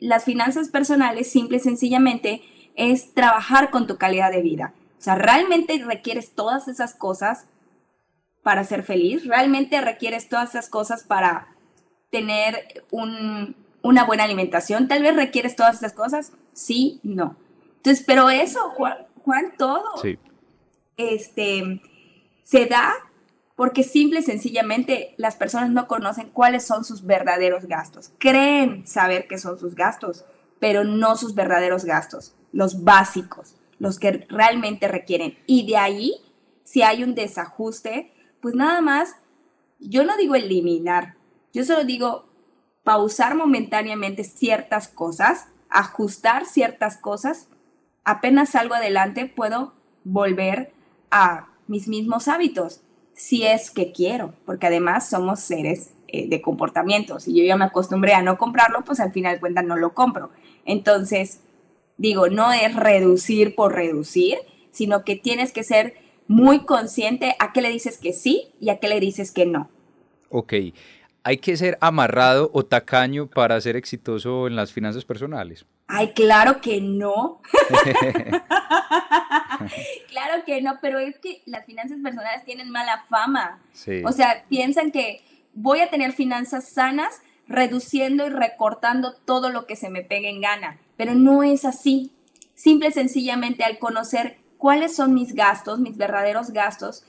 las 0.00 0.24
finanzas 0.24 0.68
personales 0.68 1.30
simple 1.30 1.56
y 1.58 1.60
sencillamente 1.60 2.42
es 2.76 3.14
trabajar 3.14 3.70
con 3.70 3.86
tu 3.86 3.96
calidad 3.96 4.30
de 4.30 4.42
vida. 4.42 4.74
O 4.98 5.02
sea, 5.02 5.14
¿realmente 5.16 5.82
requieres 5.84 6.34
todas 6.34 6.68
esas 6.68 6.94
cosas 6.94 7.46
para 8.42 8.64
ser 8.64 8.82
feliz? 8.82 9.26
¿Realmente 9.26 9.80
requieres 9.80 10.28
todas 10.28 10.50
esas 10.50 10.68
cosas 10.68 11.04
para 11.04 11.48
tener 12.10 12.84
una 12.90 14.04
buena 14.04 14.24
alimentación? 14.24 14.88
Tal 14.88 15.02
vez 15.02 15.16
requieres 15.16 15.56
todas 15.56 15.76
esas 15.76 15.92
cosas. 15.92 16.32
Sí, 16.52 17.00
no. 17.02 17.36
Entonces, 17.76 18.04
pero 18.06 18.30
eso, 18.30 18.60
Juan, 18.70 19.54
todo. 19.58 19.90
Este, 20.96 21.80
se 22.44 22.66
da 22.66 22.94
porque 23.56 23.82
simple 23.82 24.20
y 24.20 24.22
sencillamente 24.22 25.14
las 25.18 25.36
personas 25.36 25.70
no 25.70 25.86
conocen 25.86 26.30
cuáles 26.30 26.64
son 26.64 26.84
sus 26.84 27.04
verdaderos 27.04 27.66
gastos. 27.66 28.12
Creen 28.18 28.86
saber 28.86 29.26
qué 29.28 29.38
son 29.38 29.58
sus 29.58 29.74
gastos, 29.74 30.24
pero 30.62 30.84
no 30.84 31.16
sus 31.16 31.34
verdaderos 31.34 31.84
gastos 31.84 32.36
los 32.52 32.84
básicos, 32.84 33.56
los 33.80 33.98
que 33.98 34.26
realmente 34.28 34.86
requieren. 34.86 35.36
Y 35.44 35.66
de 35.66 35.76
ahí, 35.76 36.14
si 36.62 36.82
hay 36.82 37.02
un 37.02 37.16
desajuste, 37.16 38.12
pues 38.40 38.54
nada 38.54 38.80
más, 38.80 39.16
yo 39.80 40.04
no 40.04 40.16
digo 40.16 40.36
eliminar, 40.36 41.16
yo 41.52 41.64
solo 41.64 41.82
digo 41.82 42.28
pausar 42.84 43.34
momentáneamente 43.34 44.22
ciertas 44.22 44.86
cosas, 44.86 45.48
ajustar 45.68 46.46
ciertas 46.46 46.96
cosas, 46.96 47.48
apenas 48.04 48.50
salgo 48.50 48.74
adelante 48.74 49.26
puedo 49.26 49.72
volver 50.04 50.72
a 51.10 51.48
mis 51.66 51.88
mismos 51.88 52.28
hábitos, 52.28 52.82
si 53.14 53.44
es 53.44 53.72
que 53.72 53.90
quiero, 53.90 54.34
porque 54.46 54.68
además 54.68 55.10
somos 55.10 55.40
seres 55.40 55.90
eh, 56.14 56.28
de 56.28 56.42
comportamiento. 56.42 57.20
Si 57.20 57.34
yo 57.34 57.42
ya 57.42 57.56
me 57.56 57.64
acostumbré 57.64 58.12
a 58.12 58.20
no 58.20 58.36
comprarlo, 58.36 58.84
pues 58.84 59.00
al 59.00 59.12
final 59.12 59.34
de 59.34 59.40
cuentas 59.40 59.64
no 59.64 59.76
lo 59.76 59.94
compro. 59.94 60.30
Entonces, 60.64 61.40
Digo, 62.02 62.28
no 62.28 62.52
es 62.52 62.74
reducir 62.74 63.54
por 63.54 63.74
reducir, 63.74 64.38
sino 64.72 65.04
que 65.04 65.14
tienes 65.14 65.52
que 65.52 65.62
ser 65.62 65.94
muy 66.26 66.64
consciente 66.64 67.36
a 67.38 67.52
qué 67.52 67.62
le 67.62 67.70
dices 67.70 67.96
que 67.96 68.12
sí 68.12 68.48
y 68.60 68.70
a 68.70 68.78
qué 68.78 68.88
le 68.88 68.98
dices 68.98 69.30
que 69.30 69.46
no. 69.46 69.70
Ok. 70.28 70.52
¿Hay 71.24 71.36
que 71.36 71.56
ser 71.56 71.78
amarrado 71.80 72.50
o 72.52 72.64
tacaño 72.64 73.28
para 73.28 73.60
ser 73.60 73.76
exitoso 73.76 74.48
en 74.48 74.56
las 74.56 74.72
finanzas 74.72 75.04
personales? 75.04 75.64
Ay, 75.86 76.12
claro 76.12 76.60
que 76.60 76.80
no. 76.80 77.40
claro 80.08 80.44
que 80.44 80.60
no, 80.60 80.78
pero 80.80 80.98
es 80.98 81.20
que 81.20 81.42
las 81.46 81.64
finanzas 81.66 81.98
personales 82.02 82.44
tienen 82.44 82.70
mala 82.70 83.04
fama. 83.08 83.62
O 84.04 84.10
sea, 84.10 84.44
piensan 84.48 84.90
que 84.90 85.22
voy 85.54 85.78
a 85.78 85.90
tener 85.90 86.12
finanzas 86.12 86.68
sanas 86.68 87.22
reduciendo 87.52 88.26
y 88.26 88.30
recortando 88.30 89.14
todo 89.14 89.50
lo 89.50 89.66
que 89.66 89.76
se 89.76 89.90
me 89.90 90.02
pegue 90.02 90.28
en 90.28 90.40
gana 90.40 90.80
pero 91.02 91.16
no 91.16 91.42
es 91.42 91.64
así. 91.64 92.12
Simple 92.54 92.90
y 92.90 92.92
sencillamente 92.92 93.64
al 93.64 93.80
conocer 93.80 94.38
cuáles 94.56 94.94
son 94.94 95.14
mis 95.14 95.34
gastos, 95.34 95.80
mis 95.80 95.96
verdaderos 95.96 96.52
gastos, 96.52 97.04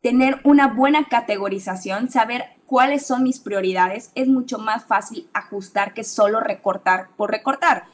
tener 0.00 0.40
una 0.42 0.68
buena 0.68 1.08
categorización, 1.08 2.10
saber 2.10 2.46
cuáles 2.64 3.06
son 3.06 3.24
mis 3.24 3.38
prioridades, 3.40 4.10
es 4.14 4.26
mucho 4.26 4.58
más 4.58 4.86
fácil 4.86 5.28
ajustar 5.34 5.92
que 5.92 6.02
solo 6.02 6.40
recortar 6.40 7.10
por 7.18 7.30
recortar. 7.30 7.88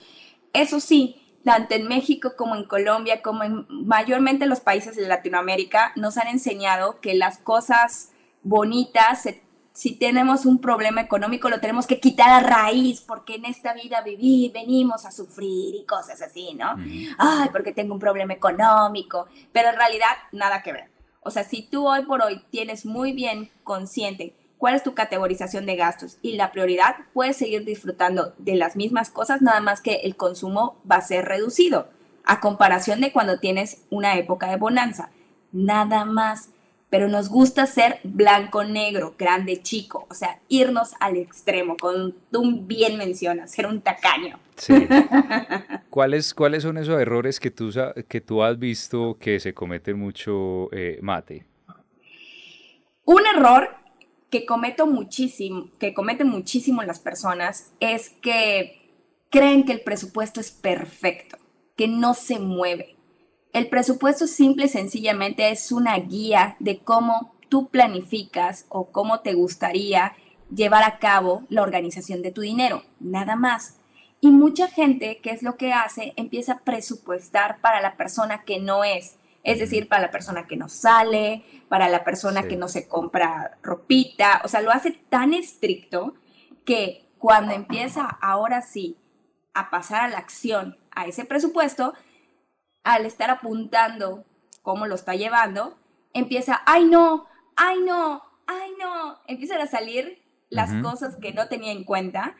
Eso 0.53 0.79
sí, 0.79 1.17
tanto 1.45 1.75
en 1.75 1.89
México 1.89 2.35
como 2.37 2.55
en 2.55 2.65
Colombia, 2.65 3.21
como 3.21 3.43
en 3.43 3.67
mayormente 3.69 4.47
los 4.47 4.61
países 4.61 4.95
de 4.95 5.09
Latinoamérica, 5.09 5.93
nos 5.97 6.19
han 6.19 6.29
enseñado 6.29 7.01
que 7.01 7.15
las 7.15 7.39
cosas 7.39 8.13
bonitas, 8.45 9.27
si 9.73 9.95
tenemos 9.97 10.45
un 10.45 10.61
problema 10.61 11.01
económico, 11.01 11.49
lo 11.49 11.61
tenemos 11.61 11.87
que 11.87 11.99
quitar 11.99 12.31
a 12.31 12.41
raíz, 12.41 13.01
porque 13.01 13.37
en 13.37 13.47
esta 13.47 13.73
vida 13.73 14.03
vivir, 14.03 14.53
venimos 14.53 15.07
a 15.07 15.11
sufrir 15.11 15.75
y 15.75 15.85
cosas 15.85 16.21
así, 16.21 16.55
¿no? 16.55 16.77
Ay, 17.19 17.49
porque 17.51 17.73
tengo 17.73 17.95
un 17.95 18.01
problema 18.01 18.35
económico, 18.35 19.27
pero 19.53 19.71
en 19.71 19.77
realidad 19.77 20.11
nada 20.33 20.63
que 20.63 20.73
ver. 20.73 20.91
O 21.21 21.31
sea, 21.31 21.45
si 21.45 21.63
tú 21.63 21.89
hoy 21.89 22.05
por 22.05 22.23
hoy 22.23 22.43
tienes 22.51 22.85
muy 22.85 23.13
bien 23.13 23.51
consciente 23.65 24.35
cuál 24.59 24.75
es 24.75 24.83
tu 24.83 24.95
categorización 24.95 25.67
de 25.67 25.77
gastos 25.77 26.19
y 26.21 26.33
la 26.37 26.53
prioridad, 26.53 26.97
puedes 27.15 27.37
seguir 27.37 27.65
disfrutando 27.65 28.35
de 28.39 28.57
las 28.57 28.77
mismas 28.77 29.11
cosas, 29.11 29.41
nada 29.41 29.61
más 29.61 29.81
que 29.81 30.01
el 30.05 30.17
consumo 30.17 30.77
va 30.89 30.97
a 30.97 31.01
ser 31.01 31.25
reducido 31.25 31.89
a 32.25 32.41
comparación 32.41 33.01
de 33.01 33.13
cuando 33.13 33.41
tienes 33.41 33.83
una 33.91 34.17
época 34.17 34.49
de 34.49 34.57
bonanza. 34.57 35.11
Nada 35.51 36.05
más. 36.05 36.51
Pero 36.93 37.09
nos 37.09 37.31
gusta 37.31 37.65
ser 37.65 38.01
blanco-negro, 38.05 39.15
grande-chico, 39.19 40.07
o 40.11 40.13
sea, 40.13 40.41
irnos 40.49 40.91
al 41.01 41.17
extremo, 41.17 41.75
como 41.81 42.11
tú 42.31 42.67
bien 42.67 42.99
mencionas, 42.99 43.51
ser 43.51 43.67
un 43.67 43.81
tacaño. 43.81 44.39
Sí. 44.57 44.75
¿Cuáles, 45.89 46.35
¿Cuáles 46.35 46.65
son 46.65 46.77
esos 46.77 47.01
errores 47.01 47.41
que 47.41 47.51
tú, 47.51 47.71
que 48.07 48.21
tú 48.21 48.43
has 48.43 48.59
visto 48.59 49.17
que 49.19 49.41
se 49.41 49.55
cometen 49.55 49.99
mucho, 49.99 50.69
eh, 50.71 50.99
Mate? 51.01 51.47
Un 53.07 53.23
error 53.37 53.71
que 54.29 54.45
cometo 54.45 54.87
muchísimo, 54.87 55.71
que 55.79 55.95
cometen 55.95 56.29
muchísimo 56.29 56.83
las 56.83 56.99
personas 56.99 57.73
es 57.81 58.11
que 58.21 58.91
creen 59.31 59.65
que 59.65 59.73
el 59.73 59.81
presupuesto 59.81 60.41
es 60.43 60.51
perfecto, 60.51 61.39
que 61.75 61.89
no 61.89 62.13
se 62.13 62.39
mueve. 62.39 62.97
El 63.53 63.69
presupuesto 63.69 64.27
simple 64.27 64.65
y 64.65 64.69
sencillamente 64.69 65.51
es 65.51 65.73
una 65.73 65.99
guía 65.99 66.57
de 66.59 66.79
cómo 66.79 67.35
tú 67.51 67.69
planificas 67.69 68.65
o 68.71 68.91
cómo 68.91 69.21
te 69.21 69.35
gustaría 69.35 70.15
llevar 70.55 70.85
a 70.85 70.99
cabo 70.99 71.45
la 71.51 71.63
organización 71.63 72.23
de 72.23 72.33
tu 72.33 72.41
dinero, 72.41 72.83
nada 72.99 73.37
más. 73.37 73.77
Y 74.23 74.31
mucha 74.31 74.69
gente, 74.69 75.21
¿qué 75.23 75.31
es 75.33 75.43
lo 75.43 75.57
que 75.57 75.73
hace? 75.75 76.15
Empieza 76.17 76.53
a 76.53 76.59
presupuestar 76.61 77.61
para 77.61 77.83
la 77.83 77.97
persona 77.97 78.45
que 78.45 78.59
no 78.59 78.85
es. 78.85 79.17
Es 79.45 79.59
decir, 79.59 79.89
para 79.89 80.03
la 80.03 80.11
persona 80.11 80.47
que 80.47 80.57
no 80.57 80.71
sale, 80.71 81.45
para 81.69 81.89
la 81.89 82.05
persona 82.05 82.45
que 82.45 82.57
no 82.57 82.69
se 82.69 82.89
compra 82.89 83.59
ropita. 83.63 84.41
O 84.45 84.49
sea, 84.49 84.63
lo 84.63 84.71
hace 84.71 84.93
tan 84.93 85.35
estricto 85.35 86.15
que 86.65 87.09
cuando 87.19 87.53
empieza 87.53 88.07
ahora 88.23 88.63
sí 88.63 88.97
a 89.53 89.69
pasar 89.69 90.05
a 90.05 90.09
la 90.09 90.19
acción 90.19 90.79
a 90.93 91.07
ese 91.07 91.25
presupuesto, 91.25 91.93
al 92.85 93.07
estar 93.07 93.31
apuntando 93.31 94.25
cómo 94.63 94.87
lo 94.87 94.95
está 94.95 95.15
llevando, 95.15 95.77
empieza, 96.13 96.63
ay 96.67 96.85
no, 96.85 97.27
ay 97.57 97.79
no, 97.81 98.23
ay 98.47 98.73
no, 98.79 99.19
empiezan 99.27 99.61
a 99.61 99.67
salir 99.67 100.23
las 100.51 100.71
cosas 100.83 101.17
que 101.17 101.33
no 101.33 101.49
tenía 101.49 101.73
en 101.73 101.85
cuenta 101.85 102.37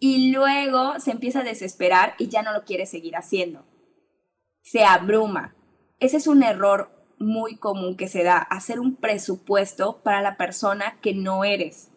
y 0.00 0.32
luego 0.32 0.98
se 0.98 1.12
empieza 1.12 1.40
a 1.40 1.44
desesperar 1.44 2.14
y 2.18 2.28
ya 2.28 2.42
no 2.42 2.52
lo 2.52 2.64
quiere 2.64 2.84
seguir 2.84 3.16
haciendo. 3.16 3.64
Se 4.62 4.84
abruma. 4.84 5.54
Ese 6.00 6.16
es 6.16 6.26
un 6.26 6.42
error 6.42 6.90
muy 7.18 7.56
común 7.56 7.96
que 7.96 8.08
se 8.08 8.24
da, 8.24 8.38
hacer 8.38 8.80
un 8.80 8.96
presupuesto 8.96 10.02
para 10.02 10.20
la 10.20 10.36
persona 10.36 10.98
que 11.00 11.14
no 11.14 11.44
eres, 11.44 11.90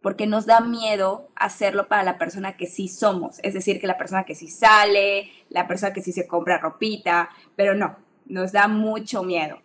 porque 0.00 0.26
nos 0.26 0.46
da 0.46 0.60
miedo 0.60 1.28
hacerlo 1.34 1.88
para 1.88 2.02
la 2.02 2.18
persona 2.18 2.56
que 2.56 2.66
sí 2.66 2.88
somos, 2.88 3.40
es 3.42 3.54
decir, 3.54 3.80
que 3.80 3.86
la 3.86 3.98
persona 3.98 4.24
que 4.24 4.34
sí 4.34 4.48
sale, 4.48 5.30
la 5.48 5.66
persona 5.66 5.92
que 5.92 6.02
sí 6.02 6.12
se 6.12 6.26
compra 6.26 6.58
ropita, 6.58 7.30
pero 7.56 7.74
no, 7.74 7.96
nos 8.26 8.52
da 8.52 8.68
mucho 8.68 9.22
miedo. 9.22 9.60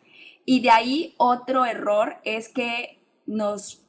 Y 0.46 0.62
de 0.62 0.72
ahí 0.72 1.14
otro 1.18 1.66
error 1.66 2.18
es 2.24 2.50
que 2.50 3.00
nos 3.26 3.84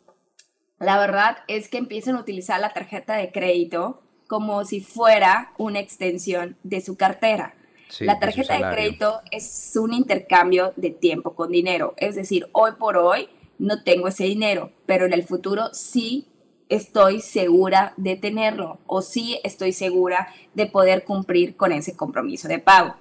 la 0.78 0.98
verdad 0.98 1.38
es 1.48 1.68
que 1.68 1.78
empiezan 1.78 2.16
a 2.16 2.20
utilizar 2.20 2.60
la 2.60 2.72
tarjeta 2.72 3.16
de 3.16 3.32
crédito 3.32 4.02
como 4.26 4.64
si 4.64 4.80
fuera 4.80 5.52
una 5.56 5.80
extensión 5.80 6.56
de 6.62 6.80
su 6.80 6.96
cartera. 6.96 7.54
la 8.00 8.18
tarjeta 8.18 8.54
de, 8.54 8.74
crédito 8.74 9.20
es 9.30 9.72
un 9.76 9.92
intercambio 9.92 10.72
de 10.76 10.90
tiempo 10.90 11.34
con 11.34 11.50
dinero. 11.50 11.94
Es 11.96 12.16
decir, 12.16 12.48
hoy 12.52 12.72
por 12.78 12.96
hoy 12.96 13.28
no 13.58 13.82
tengo 13.82 14.08
ese 14.08 14.24
dinero, 14.24 14.72
pero 14.86 15.06
en 15.06 15.12
el 15.12 15.22
futuro 15.22 15.72
sí 15.72 16.26
estoy 16.74 17.20
segura 17.20 17.94
de 17.96 18.16
tenerlo 18.16 18.78
o 18.86 19.02
sí 19.02 19.40
estoy 19.44 19.72
segura 19.72 20.28
de 20.54 20.66
poder 20.66 21.04
cumplir 21.04 21.56
con 21.56 21.72
ese 21.72 21.96
compromiso 21.96 22.48
de 22.48 22.58
pago. 22.58 22.94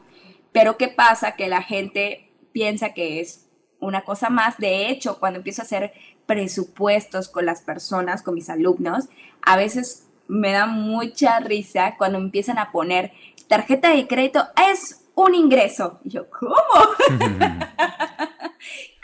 Pero 0.52 0.78
¿qué 0.78 0.88
pasa? 0.88 1.36
Que 1.36 1.48
la 1.48 1.62
gente 1.62 2.30
piensa 2.52 2.94
que 2.94 3.20
es 3.20 3.48
una 3.80 4.02
cosa 4.02 4.30
más. 4.30 4.58
De 4.58 4.90
hecho, 4.90 5.20
cuando 5.20 5.40
empiezo 5.40 5.62
a 5.62 5.66
hacer 5.66 5.94
presupuestos 6.26 7.28
con 7.28 7.46
las 7.46 7.62
personas, 7.62 8.22
con 8.22 8.36
mis 8.36 8.50
alumnos, 8.50 9.10
a 9.42 9.58
veces 9.58 10.08
me 10.28 10.52
da 10.52 10.68
mucha 10.68 11.40
risa 11.40 11.96
cuando 11.98 12.18
empiezan 12.18 12.58
a 12.58 12.72
poner 12.72 13.12
tarjeta 13.48 13.90
de 13.94 14.08
crédito 14.08 14.46
es 14.72 15.06
un 15.16 15.36
ingreso. 15.36 16.00
Y 16.04 16.10
yo, 16.12 16.30
¿cómo? 16.30 16.56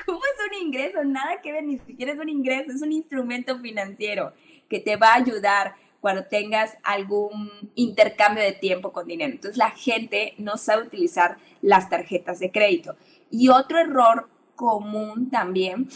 ¿Cómo 0.05 0.19
es 0.19 0.39
un 0.47 0.67
ingreso? 0.67 1.03
Nada 1.03 1.41
que 1.41 1.51
ver, 1.51 1.63
ni 1.63 1.77
siquiera 1.79 2.13
es 2.13 2.19
un 2.19 2.29
ingreso, 2.29 2.71
es 2.71 2.81
un 2.81 2.91
instrumento 2.91 3.59
financiero 3.59 4.33
que 4.69 4.79
te 4.79 4.95
va 4.95 5.13
a 5.13 5.17
ayudar 5.17 5.75
cuando 5.99 6.25
tengas 6.25 6.77
algún 6.83 7.71
intercambio 7.75 8.43
de 8.43 8.53
tiempo 8.53 8.93
con 8.93 9.07
dinero. 9.07 9.31
Entonces 9.31 9.57
la 9.57 9.71
gente 9.71 10.33
no 10.37 10.57
sabe 10.57 10.83
utilizar 10.83 11.37
las 11.61 11.89
tarjetas 11.89 12.39
de 12.39 12.51
crédito. 12.51 12.95
Y 13.29 13.49
otro 13.49 13.79
error 13.79 14.29
común 14.55 15.29
también 15.29 15.89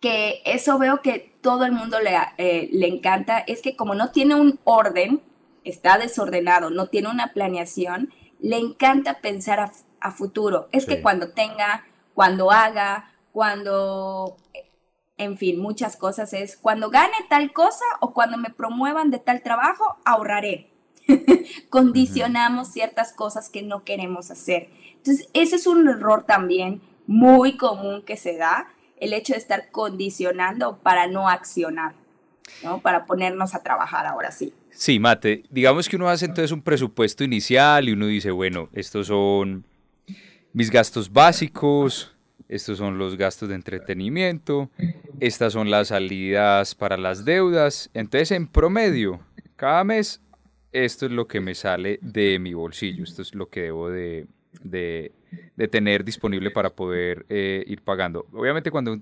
que 0.00 0.42
eso 0.44 0.78
veo 0.78 1.02
que 1.02 1.34
todo 1.40 1.64
el 1.64 1.72
mundo 1.72 1.98
le, 2.00 2.16
eh, 2.38 2.68
le 2.72 2.86
encanta, 2.86 3.38
es 3.38 3.62
que 3.62 3.76
como 3.76 3.94
no 3.94 4.10
tiene 4.10 4.34
un 4.34 4.60
orden, 4.64 5.22
está 5.64 5.98
desordenado, 5.98 6.70
no 6.70 6.86
tiene 6.86 7.08
una 7.08 7.32
planeación, 7.32 8.12
le 8.40 8.58
encanta 8.58 9.20
pensar 9.20 9.60
a, 10.00 10.10
futuro. 10.12 10.68
Es 10.72 10.86
que 10.86 11.02
cuando 11.02 11.32
tenga, 11.32 11.84
cuando 12.14 12.52
haga, 12.52 13.12
cuando, 13.32 14.36
en 15.18 15.36
fin, 15.36 15.60
muchas 15.60 15.96
cosas 15.96 16.32
es, 16.32 16.56
cuando 16.56 16.90
gane 16.90 17.16
tal 17.28 17.52
cosa 17.52 17.84
o 18.00 18.14
cuando 18.14 18.38
me 18.38 18.50
promuevan 18.50 19.10
de 19.10 19.18
tal 19.18 19.42
trabajo, 19.42 19.98
ahorraré. 20.04 20.70
Condicionamos 21.70 22.68
ciertas 22.68 23.12
cosas 23.12 23.50
que 23.50 23.62
no 23.62 23.84
queremos 23.84 24.30
hacer. 24.30 24.70
Entonces, 24.96 25.28
ese 25.34 25.56
es 25.56 25.66
un 25.66 25.88
error 25.88 26.24
también 26.24 26.80
muy 27.06 27.56
común 27.56 28.02
que 28.02 28.16
se 28.16 28.36
da 28.36 28.68
el 29.00 29.12
hecho 29.12 29.32
de 29.32 29.38
estar 29.38 29.70
condicionando 29.70 30.78
para 30.78 31.06
no 31.06 31.28
accionar, 31.28 31.94
¿no? 32.62 32.80
Para 32.80 33.06
ponernos 33.06 33.54
a 33.54 33.62
trabajar 33.62 34.06
ahora 34.06 34.30
sí. 34.30 34.54
Sí, 34.70 34.98
Mate, 34.98 35.44
digamos 35.50 35.88
que 35.88 35.96
uno 35.96 36.08
hace 36.08 36.26
entonces 36.26 36.52
un 36.52 36.62
presupuesto 36.62 37.24
inicial 37.24 37.88
y 37.88 37.92
uno 37.92 38.06
dice, 38.06 38.30
bueno, 38.30 38.68
estos 38.72 39.08
son 39.08 39.64
mis 40.52 40.70
gastos 40.70 41.12
básicos, 41.12 42.16
estos 42.48 42.78
son 42.78 42.98
los 42.98 43.16
gastos 43.16 43.48
de 43.48 43.54
entretenimiento, 43.54 44.70
estas 45.20 45.52
son 45.52 45.70
las 45.70 45.88
salidas 45.88 46.74
para 46.74 46.96
las 46.96 47.24
deudas, 47.24 47.90
entonces 47.94 48.30
en 48.32 48.46
promedio, 48.46 49.20
cada 49.56 49.84
mes, 49.84 50.22
esto 50.72 51.06
es 51.06 51.12
lo 51.12 51.26
que 51.28 51.40
me 51.40 51.54
sale 51.54 51.98
de 52.00 52.38
mi 52.38 52.54
bolsillo, 52.54 53.04
esto 53.04 53.22
es 53.22 53.34
lo 53.34 53.48
que 53.48 53.62
debo 53.62 53.90
de, 53.90 54.26
de, 54.62 55.12
tener 55.70 56.04
disponible 56.04 56.50
para 56.50 56.70
poder 56.70 57.26
eh, 57.28 57.64
ir 57.66 57.82
pagando. 57.82 58.26
Obviamente 58.32 58.70
cuando 58.70 58.98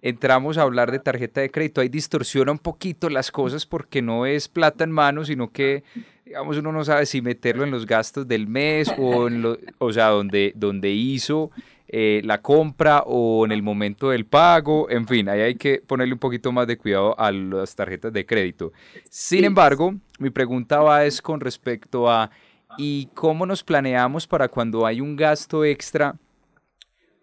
entramos 0.00 0.58
a 0.58 0.62
hablar 0.62 0.92
de 0.92 0.98
tarjeta 0.98 1.40
de 1.40 1.50
crédito, 1.50 1.80
ahí 1.80 1.88
distorsiona 1.88 2.52
un 2.52 2.58
poquito 2.58 3.08
las 3.08 3.30
cosas 3.30 3.66
porque 3.66 4.02
no 4.02 4.26
es 4.26 4.48
plata 4.48 4.84
en 4.84 4.92
mano, 4.92 5.24
sino 5.24 5.50
que, 5.50 5.82
digamos, 6.24 6.58
uno 6.58 6.72
no 6.72 6.84
sabe 6.84 7.06
si 7.06 7.22
meterlo 7.22 7.64
en 7.64 7.70
los 7.70 7.86
gastos 7.86 8.28
del 8.28 8.46
mes 8.46 8.92
o 8.98 9.28
en 9.28 9.42
lo, 9.42 9.58
o 9.78 9.92
sea, 9.92 10.08
donde, 10.08 10.52
donde 10.54 10.90
hizo 10.90 11.50
eh, 11.96 12.22
la 12.24 12.42
compra 12.42 13.04
o 13.06 13.44
en 13.44 13.52
el 13.52 13.62
momento 13.62 14.10
del 14.10 14.26
pago, 14.26 14.90
en 14.90 15.06
fin, 15.06 15.28
ahí 15.28 15.42
hay 15.42 15.54
que 15.54 15.78
ponerle 15.78 16.14
un 16.14 16.18
poquito 16.18 16.50
más 16.50 16.66
de 16.66 16.76
cuidado 16.76 17.16
a 17.16 17.30
las 17.30 17.76
tarjetas 17.76 18.12
de 18.12 18.26
crédito. 18.26 18.72
Sin 19.08 19.44
embargo, 19.44 19.94
mi 20.18 20.30
pregunta 20.30 20.80
va 20.80 21.04
es 21.04 21.22
con 21.22 21.38
respecto 21.38 22.10
a 22.10 22.32
y 22.78 23.06
cómo 23.14 23.46
nos 23.46 23.62
planeamos 23.62 24.26
para 24.26 24.48
cuando 24.48 24.84
hay 24.84 25.00
un 25.00 25.14
gasto 25.14 25.64
extra, 25.64 26.16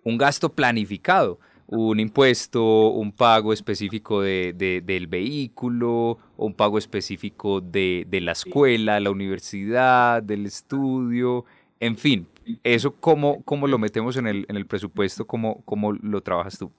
un 0.06 0.18
gasto 0.18 0.48
planificado, 0.48 1.38
un 1.68 2.00
impuesto, 2.00 2.92
un 2.92 3.12
pago 3.12 3.52
específico 3.52 4.22
de, 4.22 4.54
del 4.86 5.08
vehículo, 5.08 6.18
un 6.38 6.54
pago 6.54 6.78
específico 6.78 7.60
de, 7.60 8.08
la 8.22 8.32
escuela, 8.32 9.02
la 9.02 9.12
universidad, 9.12 10.24
del 10.24 10.46
estudio, 10.46 11.44
en 11.82 11.98
fin, 11.98 12.26
eso 12.64 12.96
cómo, 12.96 13.44
cómo 13.44 13.68
lo 13.68 13.78
metemos 13.78 14.18
en 14.18 14.28
el, 14.28 14.46
en 14.50 14.58
el 14.58 14.66
presupuesto, 14.66 15.26
cómo, 15.26 15.62
cómo 15.66 15.94
lo 15.94 16.22
trabajas 16.22 16.58
tú. 16.58 16.72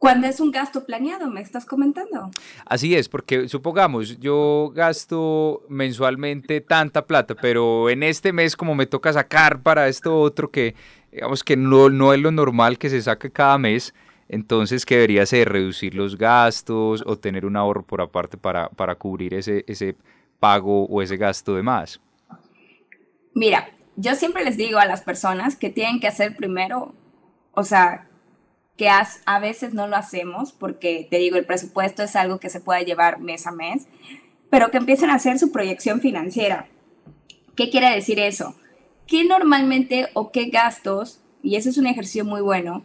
Cuando 0.00 0.26
es 0.26 0.40
un 0.40 0.50
gasto 0.50 0.86
planeado, 0.86 1.28
me 1.28 1.42
estás 1.42 1.66
comentando. 1.66 2.30
Así 2.64 2.94
es, 2.94 3.06
porque 3.06 3.48
supongamos, 3.48 4.18
yo 4.18 4.72
gasto 4.74 5.66
mensualmente 5.68 6.62
tanta 6.62 7.06
plata, 7.06 7.34
pero 7.34 7.90
en 7.90 8.02
este 8.02 8.32
mes 8.32 8.56
como 8.56 8.74
me 8.74 8.86
toca 8.86 9.12
sacar 9.12 9.62
para 9.62 9.88
esto 9.88 10.18
otro 10.18 10.50
que, 10.50 10.74
digamos 11.12 11.44
que 11.44 11.54
no, 11.54 11.90
no 11.90 12.14
es 12.14 12.20
lo 12.20 12.30
normal 12.30 12.78
que 12.78 12.88
se 12.88 13.02
saque 13.02 13.30
cada 13.30 13.58
mes, 13.58 13.92
entonces 14.30 14.86
que 14.86 14.94
debería 14.94 15.26
ser 15.26 15.50
reducir 15.50 15.94
los 15.94 16.16
gastos 16.16 17.04
o 17.04 17.18
tener 17.18 17.44
un 17.44 17.56
ahorro 17.56 17.82
por 17.82 18.00
aparte 18.00 18.38
para, 18.38 18.70
para 18.70 18.94
cubrir 18.94 19.34
ese, 19.34 19.66
ese 19.66 19.96
pago 20.38 20.86
o 20.86 21.02
ese 21.02 21.18
gasto 21.18 21.54
de 21.54 21.62
más. 21.62 22.00
Mira, 23.34 23.70
yo 23.96 24.14
siempre 24.14 24.44
les 24.44 24.56
digo 24.56 24.78
a 24.78 24.86
las 24.86 25.02
personas 25.02 25.56
que 25.56 25.70
tienen 25.70 26.00
que 26.00 26.08
hacer 26.08 26.36
primero, 26.36 26.94
o 27.52 27.64
sea, 27.64 28.08
que 28.76 28.88
a 28.88 29.38
veces 29.40 29.74
no 29.74 29.86
lo 29.88 29.96
hacemos 29.96 30.52
porque, 30.52 31.06
te 31.10 31.18
digo, 31.18 31.36
el 31.36 31.44
presupuesto 31.44 32.02
es 32.02 32.16
algo 32.16 32.40
que 32.40 32.48
se 32.48 32.60
puede 32.60 32.84
llevar 32.84 33.20
mes 33.20 33.46
a 33.46 33.52
mes, 33.52 33.86
pero 34.48 34.70
que 34.70 34.78
empiecen 34.78 35.10
a 35.10 35.16
hacer 35.16 35.38
su 35.38 35.52
proyección 35.52 36.00
financiera. 36.00 36.66
¿Qué 37.56 37.68
quiere 37.68 37.90
decir 37.90 38.18
eso? 38.18 38.54
¿Qué 39.06 39.24
normalmente 39.24 40.08
o 40.14 40.32
qué 40.32 40.46
gastos, 40.46 41.20
y 41.42 41.56
eso 41.56 41.68
es 41.68 41.76
un 41.76 41.86
ejercicio 41.86 42.24
muy 42.24 42.40
bueno, 42.40 42.84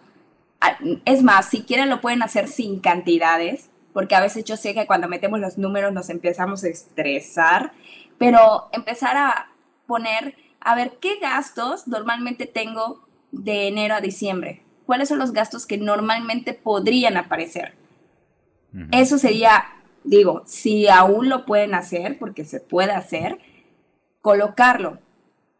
es 1.05 1.23
más, 1.23 1.49
si 1.49 1.63
quieren 1.63 1.89
lo 1.89 2.01
pueden 2.01 2.23
hacer 2.23 2.47
sin 2.47 2.79
cantidades, 2.79 3.69
porque 3.93 4.15
a 4.15 4.21
veces 4.21 4.43
yo 4.43 4.57
sé 4.57 4.73
que 4.73 4.87
cuando 4.87 5.07
metemos 5.07 5.39
los 5.39 5.57
números 5.57 5.93
nos 5.93 6.09
empezamos 6.09 6.65
a 6.65 6.67
estresar, 6.67 7.71
pero 8.17 8.67
empezar 8.73 9.15
a 9.15 9.47
poner, 9.87 10.35
a 10.59 10.75
ver, 10.75 10.97
¿qué 10.99 11.19
gastos 11.19 11.87
normalmente 11.87 12.45
tengo 12.45 13.07
de 13.31 13.67
enero 13.67 13.95
a 13.95 14.01
diciembre? 14.01 14.65
cuáles 14.85 15.09
son 15.09 15.19
los 15.19 15.33
gastos 15.33 15.65
que 15.65 15.77
normalmente 15.77 16.53
podrían 16.53 17.17
aparecer. 17.17 17.73
Eso 18.91 19.17
sería, 19.17 19.63
digo, 20.03 20.43
si 20.45 20.89
aún 20.89 21.29
lo 21.29 21.45
pueden 21.45 21.73
hacer, 21.73 22.19
porque 22.19 22.43
se 22.43 22.59
puede 22.59 22.91
hacer, 22.91 23.39
colocarlo. 24.21 24.99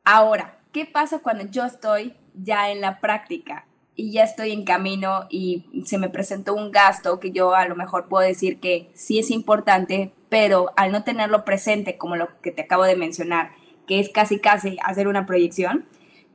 Ahora, 0.04 0.60
¿qué 0.74 0.86
pasa 0.86 1.20
cuando 1.20 1.46
yo 1.46 1.64
estoy 1.64 2.14
ya 2.34 2.72
en 2.72 2.82
la 2.82 3.00
práctica 3.00 3.68
y 3.96 4.12
ya 4.12 4.26
estoy 4.26 4.52
en 4.52 4.66
camino 4.66 5.28
y 5.30 5.66
se 5.86 5.98
me 5.98 6.10
presentó 6.10 6.54
un 6.54 6.72
gasto 6.72 7.22
que 7.22 7.32
yo 7.32 7.56
a 7.56 7.66
lo 7.70 7.78
mejor 7.78 8.10
puedo 8.10 8.28
decir 8.28 8.60
que 8.60 8.92
sí 8.94 9.18
es 9.18 9.32
importante, 9.32 10.12
pero 10.28 10.74
al 10.76 10.92
no 10.92 11.06
tenerlo 11.06 11.46
presente, 11.46 11.98
como 11.98 12.18
lo 12.18 12.28
que 12.42 12.52
te 12.52 12.64
acabo 12.64 12.84
de 12.84 12.98
mencionar, 12.98 13.52
que 13.86 14.00
es 14.00 14.10
casi 14.10 14.40
casi 14.40 14.78
hacer 14.84 15.08
una 15.08 15.26
proyección, 15.26 15.86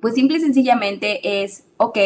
pues 0.01 0.15
simple 0.15 0.39
y 0.39 0.41
sencillamente 0.41 1.43
es, 1.43 1.65
ok, 1.77 1.99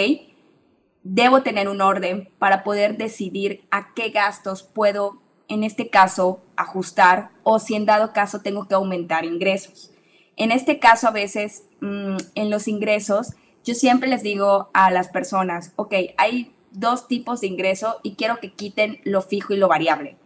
debo 1.02 1.42
tener 1.42 1.68
un 1.68 1.80
orden 1.80 2.28
para 2.38 2.64
poder 2.64 2.96
decidir 2.96 3.64
a 3.70 3.94
qué 3.94 4.10
gastos 4.10 4.62
puedo, 4.62 5.20
en 5.48 5.62
este 5.62 5.88
caso, 5.90 6.40
ajustar 6.56 7.30
o 7.42 7.58
si 7.58 7.74
en 7.74 7.86
dado 7.86 8.12
caso 8.12 8.40
tengo 8.40 8.66
que 8.66 8.74
aumentar 8.74 9.24
ingresos. 9.24 9.92
En 10.36 10.50
este 10.50 10.78
caso, 10.78 11.06
a 11.06 11.12
veces, 11.12 11.64
mm, 11.80 12.16
en 12.34 12.50
los 12.50 12.66
ingresos, 12.66 13.34
yo 13.64 13.74
siempre 13.74 14.08
les 14.08 14.22
digo 14.22 14.70
a 14.72 14.90
las 14.90 15.08
personas, 15.08 15.72
ok, 15.76 15.94
hay 16.16 16.52
dos 16.72 17.06
tipos 17.06 17.40
de 17.40 17.46
ingreso 17.46 18.00
y 18.02 18.14
quiero 18.14 18.40
que 18.40 18.52
quiten 18.52 19.00
lo 19.04 19.22
fijo 19.22 19.54
y 19.54 19.58
lo 19.58 19.68
variable. 19.68 20.16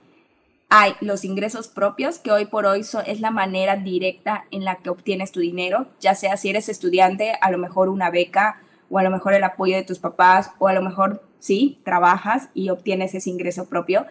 Hay 0.70 0.94
los 1.00 1.24
ingresos 1.24 1.68
propios, 1.68 2.18
que 2.18 2.30
hoy 2.30 2.44
por 2.44 2.66
hoy 2.66 2.84
es 3.06 3.20
la 3.20 3.30
manera 3.30 3.76
directa 3.76 4.44
en 4.50 4.64
la 4.64 4.76
que 4.76 4.90
obtienes 4.90 5.32
tu 5.32 5.40
dinero, 5.40 5.86
ya 5.98 6.14
sea 6.14 6.36
si 6.36 6.50
eres 6.50 6.68
estudiante, 6.68 7.32
a 7.40 7.50
lo 7.50 7.56
mejor 7.56 7.88
una 7.88 8.10
beca 8.10 8.60
o 8.90 8.98
a 8.98 9.02
lo 9.02 9.10
mejor 9.10 9.32
el 9.32 9.44
apoyo 9.44 9.76
de 9.76 9.82
tus 9.82 9.98
papás, 9.98 10.50
o 10.58 10.68
a 10.68 10.72
lo 10.74 10.82
mejor 10.82 11.22
sí, 11.38 11.80
trabajas 11.84 12.50
y 12.54 12.68
obtienes 12.68 13.14
ese 13.14 13.30
ingreso 13.30 13.68
propio, 13.68 14.06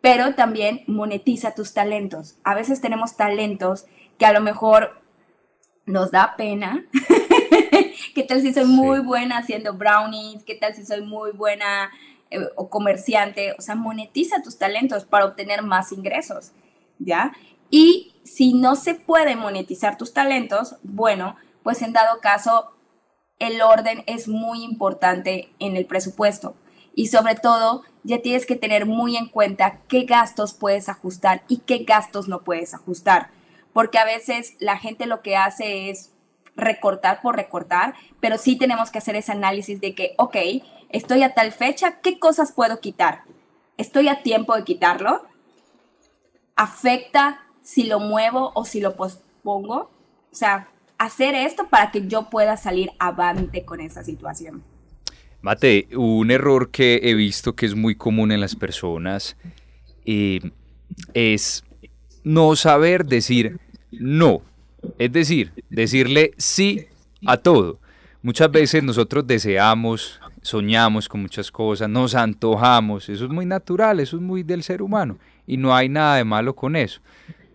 pero 0.00 0.34
también 0.34 0.82
monetiza 0.86 1.54
tus 1.54 1.74
talentos. 1.74 2.36
A 2.44 2.54
veces 2.54 2.80
tenemos 2.80 3.16
talentos 3.16 3.86
que 4.18 4.26
a 4.26 4.32
lo 4.32 4.40
mejor 4.40 5.00
nos 5.86 6.10
da 6.10 6.34
pena. 6.36 6.84
¿Qué 8.14 8.22
tal 8.22 8.42
si 8.42 8.52
soy 8.52 8.64
muy 8.64 9.00
buena 9.00 9.38
haciendo 9.38 9.74
brownies? 9.74 10.44
¿Qué 10.44 10.54
tal 10.54 10.74
si 10.74 10.84
soy 10.84 11.02
muy 11.02 11.32
buena 11.32 11.90
eh, 12.30 12.40
o 12.56 12.68
comerciante? 12.68 13.52
O 13.58 13.62
sea, 13.62 13.74
monetiza 13.74 14.42
tus 14.42 14.58
talentos 14.58 15.04
para 15.04 15.26
obtener 15.26 15.62
más 15.62 15.92
ingresos, 15.92 16.52
¿ya? 16.98 17.32
Y 17.70 18.14
si 18.24 18.54
no 18.54 18.76
se 18.76 18.94
puede 18.94 19.36
monetizar 19.36 19.96
tus 19.96 20.12
talentos, 20.12 20.76
bueno, 20.82 21.36
pues 21.62 21.82
en 21.82 21.92
dado 21.92 22.20
caso 22.20 22.72
el 23.38 23.60
orden 23.60 24.02
es 24.06 24.28
muy 24.28 24.62
importante 24.62 25.50
en 25.58 25.76
el 25.76 25.86
presupuesto. 25.86 26.56
Y 26.94 27.08
sobre 27.08 27.34
todo, 27.34 27.82
ya 28.04 28.22
tienes 28.22 28.46
que 28.46 28.56
tener 28.56 28.86
muy 28.86 29.16
en 29.16 29.28
cuenta 29.28 29.80
qué 29.86 30.04
gastos 30.04 30.54
puedes 30.54 30.88
ajustar 30.88 31.42
y 31.46 31.58
qué 31.58 31.84
gastos 31.84 32.26
no 32.26 32.42
puedes 32.42 32.72
ajustar. 32.72 33.30
Porque 33.74 33.98
a 33.98 34.06
veces 34.06 34.54
la 34.60 34.78
gente 34.78 35.04
lo 35.04 35.20
que 35.20 35.36
hace 35.36 35.90
es 35.90 36.12
recortar 36.56 37.20
por 37.20 37.36
recortar, 37.36 37.94
pero 38.20 38.38
sí 38.38 38.56
tenemos 38.56 38.90
que 38.90 38.98
hacer 38.98 39.14
ese 39.14 39.32
análisis 39.32 39.80
de 39.80 39.94
que, 39.94 40.14
ok, 40.16 40.36
estoy 40.90 41.22
a 41.22 41.34
tal 41.34 41.52
fecha, 41.52 42.00
¿qué 42.00 42.18
cosas 42.18 42.52
puedo 42.52 42.80
quitar? 42.80 43.22
¿Estoy 43.76 44.08
a 44.08 44.22
tiempo 44.22 44.56
de 44.56 44.64
quitarlo? 44.64 45.22
¿Afecta 46.54 47.46
si 47.62 47.84
lo 47.84 48.00
muevo 48.00 48.52
o 48.54 48.64
si 48.64 48.80
lo 48.80 48.96
pospongo? 48.96 49.90
O 50.32 50.34
sea, 50.34 50.68
hacer 50.98 51.34
esto 51.34 51.68
para 51.68 51.90
que 51.90 52.06
yo 52.06 52.30
pueda 52.30 52.56
salir 52.56 52.90
avante 52.98 53.64
con 53.64 53.80
esa 53.80 54.02
situación. 54.02 54.62
Mate, 55.42 55.88
un 55.94 56.30
error 56.30 56.70
que 56.70 57.00
he 57.02 57.14
visto 57.14 57.54
que 57.54 57.66
es 57.66 57.74
muy 57.74 57.94
común 57.94 58.32
en 58.32 58.40
las 58.40 58.56
personas 58.56 59.36
eh, 60.04 60.40
es 61.14 61.64
no 62.24 62.56
saber 62.56 63.04
decir 63.04 63.60
no. 63.92 64.42
Es 64.98 65.12
decir, 65.12 65.52
decirle 65.68 66.32
sí 66.36 66.86
a 67.24 67.36
todo. 67.36 67.80
Muchas 68.22 68.50
veces 68.50 68.82
nosotros 68.82 69.26
deseamos, 69.26 70.20
soñamos 70.46 71.08
con 71.08 71.22
muchas 71.22 71.50
cosas, 71.50 71.88
nos 71.88 72.14
antojamos, 72.14 73.08
eso 73.08 73.24
es 73.24 73.30
muy 73.30 73.46
natural, 73.46 74.00
eso 74.00 74.16
es 74.16 74.22
muy 74.22 74.42
del 74.42 74.62
ser 74.62 74.80
humano 74.80 75.18
y 75.46 75.56
no 75.56 75.74
hay 75.74 75.88
nada 75.88 76.16
de 76.16 76.24
malo 76.24 76.54
con 76.54 76.76
eso. 76.76 77.00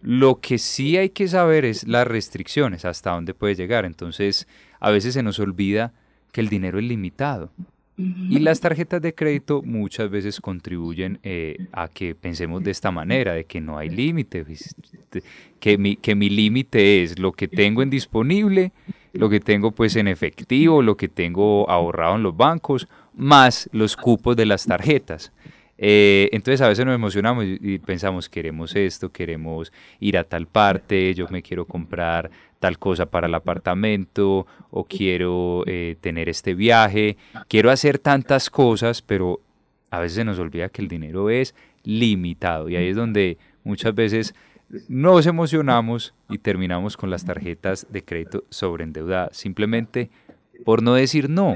Lo 0.02 0.40
que 0.40 0.58
sí 0.58 0.98
hay 0.98 1.10
que 1.10 1.28
saber 1.28 1.64
es 1.64 1.88
las 1.88 2.08
restricciones, 2.08 2.86
hasta 2.86 3.12
dónde 3.12 3.34
puede 3.34 3.56
llegar. 3.56 3.86
Entonces, 3.86 4.48
a 4.80 4.90
veces 4.90 5.14
se 5.14 5.22
nos 5.22 5.40
olvida 5.40 5.94
que 6.32 6.42
el 6.42 6.50
dinero 6.50 6.80
es 6.80 6.86
limitado. 6.86 7.52
Y 7.98 8.40
las 8.40 8.62
tarjetas 8.62 9.00
de 9.00 9.14
crédito 9.14 9.62
muchas 9.62 10.10
veces 10.10 10.42
contribuyen 10.42 11.20
eh, 11.22 11.68
a 11.72 11.88
que 11.88 12.16
pensemos 12.16 12.64
de 12.64 12.72
esta 12.72 12.90
manera, 12.90 13.34
de 13.34 13.44
que 13.44 13.62
no 13.62 13.78
hay 13.78 13.90
límite, 13.90 14.44
pues, 14.44 14.76
que 15.60 15.78
mi, 15.78 15.98
que 15.98 16.16
mi 16.16 16.30
límite 16.30 17.04
es 17.04 17.20
lo 17.20 17.32
que 17.32 17.48
tengo 17.48 17.84
en 17.84 17.92
disponible, 17.92 18.72
lo 19.14 19.30
que 19.30 19.40
tengo 19.40 19.72
pues 19.72 19.96
en 19.96 20.08
efectivo, 20.08 20.82
lo 20.82 20.98
que 20.98 21.08
tengo 21.08 21.70
ahorrado 21.70 22.16
en 22.16 22.24
los 22.24 22.36
bancos, 22.36 22.88
más 23.14 23.70
los 23.74 23.96
cupos 23.98 24.36
de 24.36 24.46
las 24.46 24.66
tarjetas. 24.66 25.32
Eh, 25.84 26.30
entonces 26.32 26.62
a 26.62 26.68
veces 26.68 26.86
nos 26.86 26.94
emocionamos 26.94 27.44
y, 27.44 27.80
pensamos, 27.80 28.30
queremos 28.30 28.76
esto, 28.76 29.12
queremos 29.12 29.74
ir 30.00 30.16
a 30.16 30.24
tal 30.24 30.46
parte, 30.46 31.16
yo 31.16 31.28
me 31.30 31.42
quiero 31.42 31.66
comprar 31.66 32.30
tal 32.60 32.78
cosa 32.78 33.08
para 33.08 33.26
el 33.26 33.34
apartamento 33.34 34.46
o 34.70 34.84
quiero 34.84 35.64
eh, 35.66 35.96
tener 36.00 36.30
este 36.30 36.54
viaje, 36.54 37.18
quiero 37.48 37.72
hacer 37.72 37.98
tantas 37.98 38.52
cosas, 38.52 39.02
pero 39.02 39.42
a 39.90 40.00
veces 40.00 40.18
se 40.18 40.24
nos 40.24 40.38
olvida 40.38 40.70
que 40.70 40.84
el 40.84 40.88
dinero 40.88 41.32
es 41.32 41.56
limitado 41.84 42.70
y 42.70 42.76
ahí 42.76 42.90
es 42.90 42.96
donde 42.96 43.40
muchas 43.64 43.96
veces 43.96 44.36
nos 44.88 45.26
emocionamos 45.26 46.14
y 46.30 46.38
terminamos 46.38 46.98
con 46.98 47.10
las 47.10 47.26
tarjetas 47.26 47.88
de 47.90 48.04
crédito 48.04 48.44
sobreendeudadas, 48.50 49.36
simplemente 49.36 50.10
por 50.64 50.82
no 50.82 50.94
decir 50.94 51.30
no, 51.30 51.56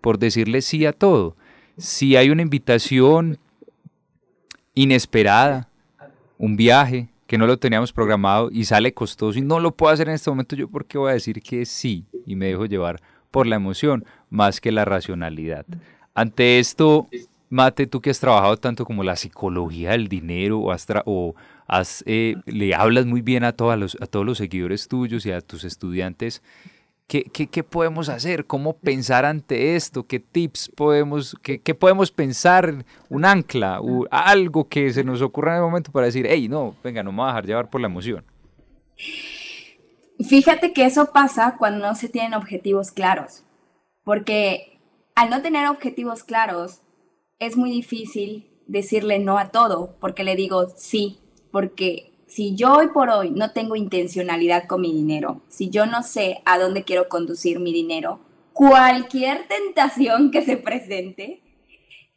por 0.00 0.18
decirle 0.18 0.62
sí 0.62 0.86
a 0.86 0.92
todo. 0.92 1.36
Si 1.76 2.16
hay 2.16 2.30
una 2.30 2.42
invitación 2.42 3.38
inesperada, 4.74 5.68
un 6.38 6.56
viaje 6.56 7.08
que 7.26 7.38
no 7.38 7.46
lo 7.46 7.58
teníamos 7.58 7.92
programado 7.92 8.50
y 8.50 8.64
sale 8.64 8.92
costoso 8.92 9.38
y 9.38 9.42
no 9.42 9.60
lo 9.60 9.70
puedo 9.72 9.92
hacer 9.92 10.08
en 10.08 10.14
este 10.14 10.30
momento, 10.30 10.56
yo 10.56 10.68
porque 10.68 10.98
voy 10.98 11.10
a 11.10 11.14
decir 11.14 11.40
que 11.42 11.64
sí 11.64 12.06
y 12.26 12.34
me 12.34 12.46
dejo 12.46 12.66
llevar 12.66 13.00
por 13.30 13.46
la 13.46 13.56
emoción 13.56 14.04
más 14.30 14.60
que 14.60 14.72
la 14.72 14.84
racionalidad. 14.84 15.64
Ante 16.14 16.58
esto, 16.58 17.08
Mate, 17.50 17.88
tú 17.88 18.00
que 18.00 18.10
has 18.10 18.20
trabajado 18.20 18.56
tanto 18.56 18.84
como 18.84 19.02
la 19.02 19.16
psicología 19.16 19.90
del 19.90 20.06
dinero 20.08 20.60
o, 20.60 20.72
o 21.04 21.34
eh, 22.06 22.36
le 22.46 22.74
hablas 22.74 23.06
muy 23.06 23.22
bien 23.22 23.42
a, 23.44 23.52
todos 23.52 23.76
los, 23.76 23.98
a 24.00 24.06
todos 24.06 24.24
los 24.24 24.38
seguidores 24.38 24.86
tuyos 24.86 25.26
y 25.26 25.32
a 25.32 25.40
tus 25.40 25.64
estudiantes, 25.64 26.42
¿Qué, 27.10 27.64
podemos 27.64 28.08
hacer? 28.08 28.46
¿Cómo 28.46 28.76
pensar 28.76 29.24
ante 29.24 29.74
esto? 29.74 30.06
¿Qué 30.06 30.20
tips 30.20 30.70
podemos, 30.76 31.36
qué, 31.42 31.74
podemos 31.74 32.12
pensar? 32.12 32.84
Un 33.08 33.24
ancla, 33.24 33.80
algo 34.12 34.68
que 34.68 34.92
se 34.92 35.02
nos 35.02 35.20
ocurra 35.20 35.50
en 35.50 35.56
el 35.56 35.64
momento 35.64 35.90
para 35.90 36.06
decir, 36.06 36.28
hey, 36.28 36.48
no, 36.48 36.76
venga, 36.84 37.02
no 37.02 37.10
me 37.10 37.18
voy 37.18 37.24
a 37.24 37.32
dejar 37.32 37.46
llevar 37.46 37.68
por 37.68 37.80
la 37.80 37.88
emoción. 37.88 38.24
Fíjate 40.20 40.72
que 40.72 40.84
eso 40.84 41.10
pasa 41.12 41.56
cuando 41.58 41.84
no 41.84 41.96
se 41.96 42.08
tienen 42.08 42.34
objetivos 42.34 42.92
claros, 42.92 43.42
porque 44.04 44.78
al 45.16 45.30
no 45.30 45.42
tener 45.42 45.66
objetivos 45.66 46.22
claros 46.22 46.82
es 47.40 47.56
muy 47.56 47.70
difícil 47.70 48.46
decirle 48.66 49.18
no 49.18 49.38
a 49.38 49.50
todo, 49.50 49.96
porque 49.98 50.22
le 50.22 50.36
digo 50.36 50.68
sí, 50.76 51.18
porque 51.50 52.12
si 52.28 52.54
yo 52.54 52.74
hoy 52.74 52.88
por 52.88 53.10
hoy 53.10 53.30
no 53.30 53.50
tengo 53.50 53.74
intencionalidad 53.74 54.68
con 54.68 54.82
mi 54.82 54.92
dinero, 54.92 55.42
si 55.48 55.70
yo 55.70 55.86
no 55.86 56.04
sé 56.04 56.42
a 56.44 56.58
dónde 56.58 56.84
quiero 56.84 57.08
conducir 57.08 57.58
mi 57.58 57.72
dinero, 57.72 58.20
cualquier 58.52 59.48
tentación 59.48 60.30
que 60.30 60.42
se 60.42 60.56
presente, 60.56 61.42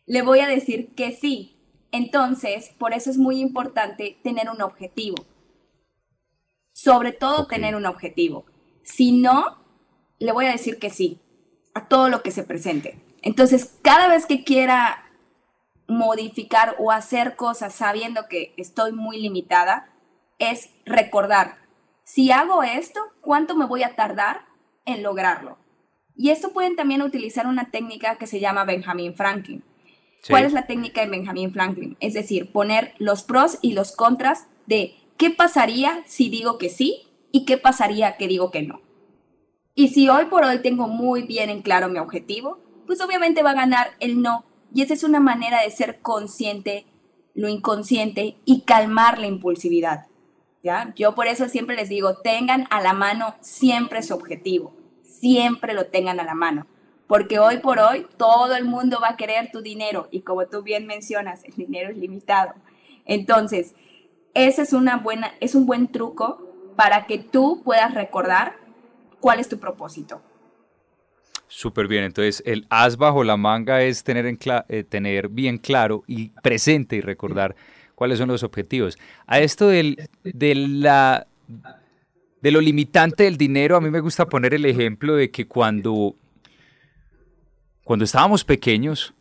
le 0.06 0.22
voy 0.22 0.42
a 0.42 0.48
decir 0.48 0.94
que 0.94 1.14
sí. 1.14 1.56
Entonces, 1.92 2.72
por 2.78 2.94
eso 2.94 3.10
es 3.10 3.18
muy 3.18 3.40
importante 3.40 4.18
tener 4.24 4.50
un 4.50 4.62
objetivo. 4.62 5.16
Sobre 6.74 7.14
todo 7.14 7.48
tener 7.48 7.76
un 7.76 7.86
objetivo. 7.86 8.46
Si 8.84 9.14
no, 9.14 9.58
le 10.20 10.32
voy 10.32 10.46
a 10.48 10.52
decir 10.52 10.80
que 10.80 10.90
sí 10.90 11.20
a 11.74 11.88
todo 11.88 12.10
lo 12.10 12.22
que 12.22 12.32
se 12.32 12.44
presente. 12.44 13.00
Entonces, 13.22 13.78
cada 13.82 14.10
vez 14.10 14.26
que 14.26 14.44
quiera 14.44 15.03
modificar 15.88 16.76
o 16.80 16.92
hacer 16.92 17.36
cosas 17.36 17.74
sabiendo 17.74 18.28
que 18.30 18.54
estoy 18.58 18.92
muy 18.94 19.20
limitada, 19.20 19.90
es 20.40 20.70
recordar, 20.86 21.58
si 22.04 22.32
hago 22.32 22.64
esto, 22.64 23.00
¿cuánto 23.22 23.56
me 23.56 23.66
voy 23.66 23.84
a 23.84 23.96
tardar 23.96 24.46
en 24.86 25.04
lograrlo? 25.04 25.58
Y 26.16 26.30
esto 26.30 26.52
pueden 26.52 26.76
también 26.76 27.02
utilizar 27.02 27.48
una 27.48 27.72
técnica 27.72 28.18
que 28.18 28.28
se 28.28 28.40
llama 28.40 28.66
Benjamin 28.66 29.16
Franklin. 29.16 29.64
¿Cuál 30.30 30.46
es 30.46 30.54
la 30.54 30.68
técnica 30.68 31.02
de 31.02 31.10
Benjamin 31.10 31.52
Franklin? 31.52 31.98
Es 32.00 32.14
decir, 32.14 32.52
poner 32.52 32.94
los 32.98 33.24
pros 33.24 33.58
y 33.62 33.74
los 33.74 33.94
contras 33.94 34.48
de 34.68 34.96
qué 35.18 35.32
pasaría 35.32 36.04
si 36.06 36.30
digo 36.30 36.58
que 36.58 36.70
sí 36.70 37.08
y 37.32 37.46
qué 37.46 37.58
pasaría 37.58 38.16
que 38.16 38.28
digo 38.28 38.52
que 38.52 38.62
no. 38.62 38.82
Y 39.76 39.90
si 39.90 40.08
hoy 40.08 40.26
por 40.26 40.44
hoy 40.44 40.60
tengo 40.60 40.88
muy 40.88 41.24
bien 41.24 41.50
en 41.50 41.62
claro 41.62 41.90
mi 41.90 42.00
objetivo, 42.00 42.60
pues 42.86 43.02
obviamente 43.02 43.44
va 43.44 43.52
a 43.52 43.56
ganar 43.56 43.92
el 44.00 44.22
no. 44.22 44.46
Y 44.74 44.82
esa 44.82 44.94
es 44.94 45.04
una 45.04 45.20
manera 45.20 45.62
de 45.62 45.72
ser 45.72 46.02
consciente 46.02 46.86
lo 47.36 47.50
inconsciente 47.50 48.38
y 48.46 48.62
calmar 48.62 49.18
la 49.18 49.28
impulsividad. 49.28 50.08
¿ya? 50.64 50.94
Yo 50.96 51.16
por 51.16 51.28
eso 51.28 51.50
siempre 51.50 51.76
les 51.76 51.90
digo, 51.90 52.18
tengan 52.18 52.68
a 52.70 52.82
la 52.82 52.94
mano 52.94 53.36
siempre 53.42 54.02
su 54.02 54.14
objetivo, 54.14 54.74
siempre 55.02 55.74
lo 55.74 55.88
tengan 55.88 56.20
a 56.20 56.24
la 56.24 56.36
mano, 56.36 56.68
porque 57.08 57.40
hoy 57.40 57.58
por 57.58 57.80
hoy 57.80 58.08
todo 58.18 58.56
el 58.56 58.66
mundo 58.66 59.00
va 59.02 59.10
a 59.10 59.18
querer 59.18 59.52
tu 59.52 59.62
dinero 59.62 60.08
y 60.10 60.22
como 60.22 60.46
tú 60.48 60.64
bien 60.64 60.88
mencionas, 60.88 61.44
el 61.44 61.56
dinero 61.56 61.90
es 61.90 61.98
limitado. 61.98 62.54
Entonces, 63.06 63.76
ese 64.34 64.62
es, 64.62 64.74
una 64.74 64.98
buena, 64.98 65.34
es 65.40 65.54
un 65.54 65.66
buen 65.66 65.92
truco 65.92 66.40
para 66.76 67.06
que 67.06 67.18
tú 67.18 67.62
puedas 67.64 67.94
recordar 67.94 68.56
cuál 69.20 69.40
es 69.40 69.50
tu 69.50 69.60
propósito. 69.60 70.22
Súper 71.56 71.88
bien, 71.88 72.04
entonces 72.04 72.42
el 72.48 72.66
as 72.72 72.98
bajo 72.98 73.24
la 73.24 73.38
manga 73.38 73.84
es 73.84 74.04
tener, 74.04 74.26
en 74.26 74.40
eh, 74.70 74.84
tener 74.84 75.30
bien 75.30 75.60
claro 75.60 76.04
y 76.08 76.30
presente 76.42 76.96
y 76.96 77.02
recordar 77.02 77.56
cuáles 77.94 78.18
son 78.18 78.30
los 78.30 78.42
objetivos. 78.42 78.98
A 79.28 79.40
esto 79.40 79.68
del, 79.68 80.10
de, 80.24 80.56
la, 80.56 81.28
de 82.42 82.52
lo 82.52 82.60
limitante 82.60 83.26
del 83.26 83.38
dinero, 83.38 83.78
a 83.78 83.82
mí 83.82 83.92
me 83.92 84.00
gusta 84.00 84.26
poner 84.26 84.56
el 84.56 84.66
ejemplo 84.66 85.14
de 85.14 85.30
que 85.30 85.46
cuando, 85.46 86.16
cuando 87.84 88.04
estábamos 88.04 88.44
pequeños 88.44 89.14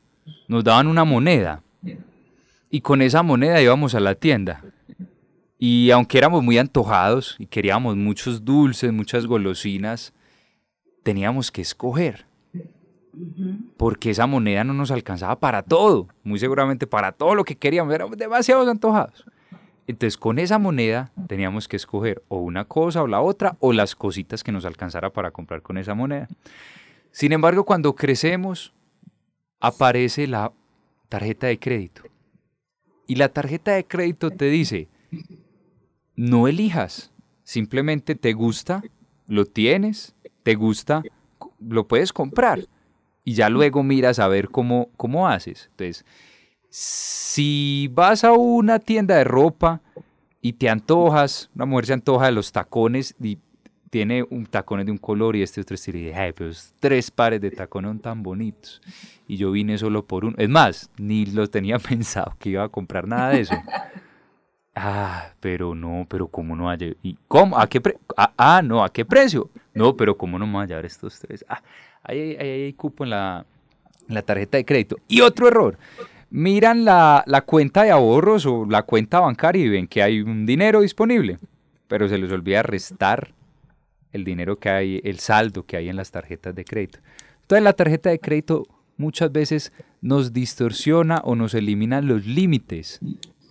nos 0.49 0.65
daban 0.65 0.87
una 0.87 1.05
moneda 1.05 1.63
y 2.71 2.81
con 2.81 3.03
esa 3.03 3.23
moneda 3.23 3.61
íbamos 3.61 3.95
a 3.95 4.01
la 4.01 4.15
tienda. 4.15 4.65
Y 5.59 5.91
aunque 5.91 6.17
éramos 6.17 6.43
muy 6.43 6.57
antojados 6.57 7.37
y 7.39 7.45
queríamos 7.45 7.95
muchos 7.95 8.43
dulces, 8.43 8.91
muchas 8.91 9.27
golosinas, 9.27 10.15
teníamos 11.03 11.51
que 11.51 11.63
escoger. 11.63 12.27
Porque 13.77 14.11
esa 14.11 14.27
moneda 14.27 14.65
no 14.65 14.73
nos 14.73 14.91
alcanzaba 14.91 15.39
para 15.39 15.63
todo, 15.63 16.09
muy 16.23 16.39
seguramente 16.39 16.87
para 16.87 17.13
todo 17.13 17.35
lo 17.35 17.45
que 17.45 17.57
queríamos, 17.57 17.95
éramos 17.95 18.17
demasiado 18.17 18.69
antojados. 18.71 19.27
Entonces 19.87 20.17
con 20.17 20.39
esa 20.39 20.59
moneda 20.59 21.13
teníamos 21.27 21.69
que 21.69 21.77
escoger 21.77 22.23
o 22.29 22.39
una 22.39 22.65
cosa 22.65 23.03
o 23.03 23.07
la 23.07 23.21
otra 23.21 23.57
o 23.61 23.73
las 23.73 23.95
cositas 23.95 24.43
que 24.43 24.53
nos 24.53 24.65
alcanzara 24.65 25.11
para 25.11 25.31
comprar 25.31 25.61
con 25.61 25.77
esa 25.77 25.95
moneda. 25.95 26.29
Sin 27.11 27.33
embargo, 27.33 27.65
cuando 27.65 27.95
crecemos, 27.95 28.73
aparece 29.61 30.27
la 30.27 30.53
tarjeta 31.09 31.47
de 31.49 31.59
crédito. 31.59 32.03
Y 33.07 33.17
la 33.17 33.29
tarjeta 33.29 33.73
de 33.73 33.85
crédito 33.85 34.31
te 34.31 34.47
dice, 34.47 34.89
no 36.17 36.49
elijas, 36.49 37.13
simplemente 37.43 38.15
te 38.15 38.33
gusta, 38.33 38.83
lo 39.27 39.45
tienes, 39.45 40.15
te 40.43 40.55
gusta, 40.55 41.03
lo 41.61 41.87
puedes 41.87 42.13
comprar 42.13 42.67
y 43.25 43.35
ya 43.35 43.49
luego 43.49 43.83
miras 43.83 44.19
a 44.19 44.29
ver 44.29 44.49
cómo, 44.49 44.89
cómo 44.97 45.29
haces. 45.29 45.69
Entonces, 45.71 46.05
si 46.71 47.89
vas 47.93 48.25
a 48.25 48.33
una 48.33 48.79
tienda 48.79 49.17
de 49.17 49.25
ropa 49.25 49.81
y 50.41 50.55
te 50.55 50.69
antojas, 50.69 51.51
una 51.55 51.67
mujer 51.67 51.87
se 51.87 51.93
antoja 51.93 52.27
de 52.27 52.33
los 52.33 52.51
tacones 52.51 53.15
y 53.21 53.39
tiene 53.91 54.25
un 54.31 54.47
tacón 54.47 54.85
de 54.85 54.91
un 54.91 54.97
color 54.97 55.37
y 55.37 55.43
este 55.43 55.61
otro 55.61 55.75
estilo, 55.75 55.99
y 55.99 56.05
dije, 56.07 56.33
pero 56.33 56.51
tres 56.81 57.11
pares 57.11 57.43
de 57.43 57.51
tacones 57.51 57.91
son 57.91 57.99
tan 58.01 58.23
bonitos. 58.23 58.81
Y 59.29 59.37
yo 59.37 59.53
vine 59.53 59.77
solo 59.77 60.07
por 60.07 60.25
uno. 60.25 60.35
Es 60.39 60.49
más, 60.49 60.91
ni 60.97 61.27
los 61.27 61.51
tenía 61.51 61.79
pensado 61.91 62.35
que 62.39 62.49
iba 62.49 62.65
a 62.65 62.71
comprar 62.71 63.07
nada 63.07 63.31
de 63.31 63.43
eso. 63.43 63.55
Ah, 64.75 65.33
pero 65.41 65.75
no, 65.75 66.07
pero 66.09 66.29
¿cómo 66.29 66.57
no 66.57 66.71
hay? 66.71 66.97
¿Y 67.03 67.19
cómo? 67.29 67.59
¿A 67.59 67.67
qué 67.67 67.81
pre 67.81 67.99
ah, 68.17 68.33
ah, 68.37 68.63
no, 68.63 68.83
¿a 68.83 68.91
qué 68.91 69.05
precio? 69.05 69.51
No, 69.75 69.97
pero 69.97 70.17
¿cómo 70.17 70.39
no 70.39 70.47
me 70.47 70.55
va 70.55 70.63
a 70.63 70.67
llevar 70.67 70.87
estos 70.87 71.19
tres? 71.19 71.45
Ah, 71.49 71.63
ahí, 72.03 72.37
hay 72.37 72.73
cupo 72.73 73.05
en 73.05 73.11
la, 73.11 73.45
tarjeta 74.25 74.57
de 74.57 74.65
crédito. 74.65 74.97
Y 75.09 75.21
otro 75.21 75.49
error. 75.49 75.79
Miran 76.31 76.87
la, 76.87 77.23
la, 77.27 77.43
cuenta 77.43 77.83
de 77.83 77.91
ahorros 77.91 78.47
o 78.47 78.65
la 78.65 78.85
cuenta 78.85 79.21
bancaria 79.21 79.63
y 79.63 79.69
ven 79.69 79.87
que 79.87 80.03
hay 80.03 80.23
un 80.23 80.47
dinero 80.47 80.81
disponible, 80.81 81.39
pero 81.89 82.09
se 82.09 82.17
les 82.17 82.33
olvida 82.33 82.63
restar 82.63 83.35
el 84.13 84.25
dinero 84.25 84.59
que 84.59 84.71
hay, 84.71 85.01
el 85.05 85.19
saldo 85.19 85.65
que 85.67 85.77
hay 85.77 85.91
en 85.91 85.97
las 85.97 86.11
tarjetas 86.11 86.55
de 86.55 86.65
crédito. 86.65 87.01
Entonces 87.43 87.63
la 87.63 87.75
tarjeta 87.75 88.09
de 88.09 88.19
crédito 88.19 88.67
muchas 88.97 89.31
veces 89.31 89.73
nos 90.01 90.33
distorsiona 90.33 91.19
o 91.25 91.35
nos 91.35 91.53
elimina 91.53 92.01
los 92.01 92.25
límites 92.25 93.01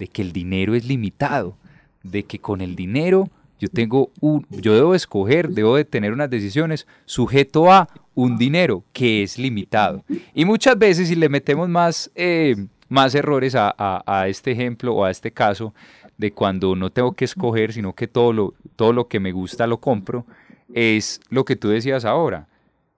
de 0.01 0.07
que 0.07 0.23
el 0.23 0.31
dinero 0.33 0.73
es 0.73 0.83
limitado, 0.83 1.55
de 2.01 2.23
que 2.23 2.39
con 2.39 2.61
el 2.61 2.75
dinero 2.75 3.29
yo 3.59 3.67
tengo 3.67 4.09
un, 4.19 4.47
yo 4.49 4.73
debo 4.73 4.95
escoger, 4.95 5.49
debo 5.49 5.75
de 5.75 5.85
tener 5.85 6.11
unas 6.11 6.27
decisiones 6.27 6.87
sujeto 7.05 7.71
a 7.71 7.87
un 8.15 8.35
dinero 8.35 8.83
que 8.93 9.21
es 9.21 9.37
limitado. 9.37 10.03
Y 10.33 10.43
muchas 10.43 10.75
veces 10.79 11.07
si 11.07 11.13
le 11.13 11.29
metemos 11.29 11.69
más, 11.69 12.09
eh, 12.15 12.55
más 12.89 13.13
errores 13.13 13.53
a, 13.55 14.25
este 14.27 14.53
ejemplo 14.53 14.95
o 14.95 15.05
a 15.05 15.11
este 15.11 15.29
caso 15.29 15.71
de 16.17 16.31
cuando 16.31 16.75
no 16.75 16.89
tengo 16.89 17.11
que 17.11 17.25
escoger, 17.25 17.71
sino 17.71 17.93
que 17.93 18.07
todo 18.07 18.33
lo, 18.33 18.55
todo 18.75 18.93
lo 18.93 19.07
que 19.07 19.19
me 19.19 19.31
gusta 19.31 19.67
lo 19.67 19.77
compro, 19.77 20.25
es 20.73 21.21
lo 21.29 21.45
que 21.45 21.55
tú 21.55 21.69
decías 21.69 22.05
ahora. 22.05 22.47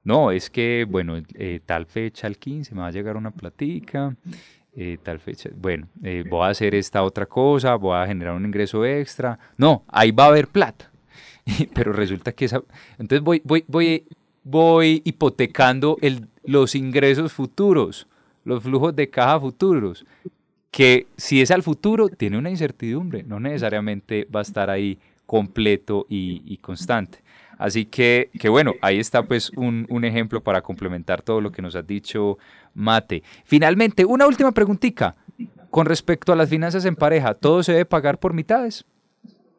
No, 0.06 0.32
es 0.32 0.50
que, 0.50 0.86
bueno, 0.90 1.22
eh, 1.34 1.60
tal 1.66 1.86
fecha, 1.86 2.28
el 2.28 2.38
15, 2.38 2.74
me 2.74 2.80
va 2.80 2.88
a 2.88 2.92
llegar 2.92 3.18
una 3.18 3.32
platica, 3.32 4.16
eh, 4.76 4.98
tal 5.04 5.20
fecha, 5.20 5.50
bueno, 5.56 5.88
eh, 6.04 6.24
voy 6.28 6.46
a 6.46 6.50
hacer 6.50 6.74
esta 6.74 7.04
otra 7.04 7.28
cosa, 7.28 7.76
voy 7.76 7.96
a 7.96 8.08
generar 8.08 8.34
un 8.34 8.46
ingreso 8.46 8.84
extra. 8.86 9.38
No, 9.56 9.84
ahí 9.88 10.12
va 10.12 10.26
a 10.26 10.28
haber 10.28 10.48
plata. 10.48 10.92
Pero 11.76 11.94
resulta 11.94 12.32
que 12.32 12.46
esa... 12.46 12.64
Entonces 12.98 13.22
voy, 13.22 13.42
voy, 13.44 13.64
voy, 13.68 14.06
voy 14.44 15.02
hipotecando 15.06 15.98
el, 16.02 16.28
los 16.44 16.74
ingresos 16.74 17.34
futuros, 17.34 18.08
los 18.46 18.64
flujos 18.64 18.96
de 18.96 19.10
caja 19.10 19.40
futuros, 19.40 20.06
que 20.72 21.06
si 21.18 21.42
es 21.42 21.52
al 21.52 21.62
futuro 21.62 22.10
tiene 22.10 22.40
una 22.40 22.50
incertidumbre, 22.50 23.22
no 23.22 23.40
necesariamente 23.40 24.28
va 24.36 24.40
a 24.40 24.44
estar 24.44 24.72
ahí 24.72 24.98
completo 25.28 26.08
y 26.10 26.58
constante. 26.58 27.24
Así 27.58 27.86
que, 27.86 28.30
que 28.40 28.50
bueno, 28.50 28.74
ahí 28.82 29.00
está 29.00 29.24
pues 29.24 29.52
un, 29.56 29.86
un, 29.90 30.06
ejemplo 30.06 30.42
para 30.42 30.62
complementar 30.62 31.22
todo 31.22 31.40
lo 31.40 31.52
que 31.52 31.62
nos 31.62 31.76
has 31.76 31.86
dicho, 31.86 32.38
Mate. 32.74 33.24
Finalmente, 33.46 34.06
una 34.06 34.28
última 34.28 34.52
preguntita. 34.52 35.16
Con 35.70 35.88
respecto 35.88 36.32
a 36.32 36.36
las 36.36 36.50
finanzas 36.50 36.86
en 36.86 36.96
pareja, 36.96 37.34
¿todo 37.34 37.64
se 37.64 37.72
debe 37.72 37.86
pagar 37.86 38.20
por 38.20 38.34
mitades? 38.34 38.86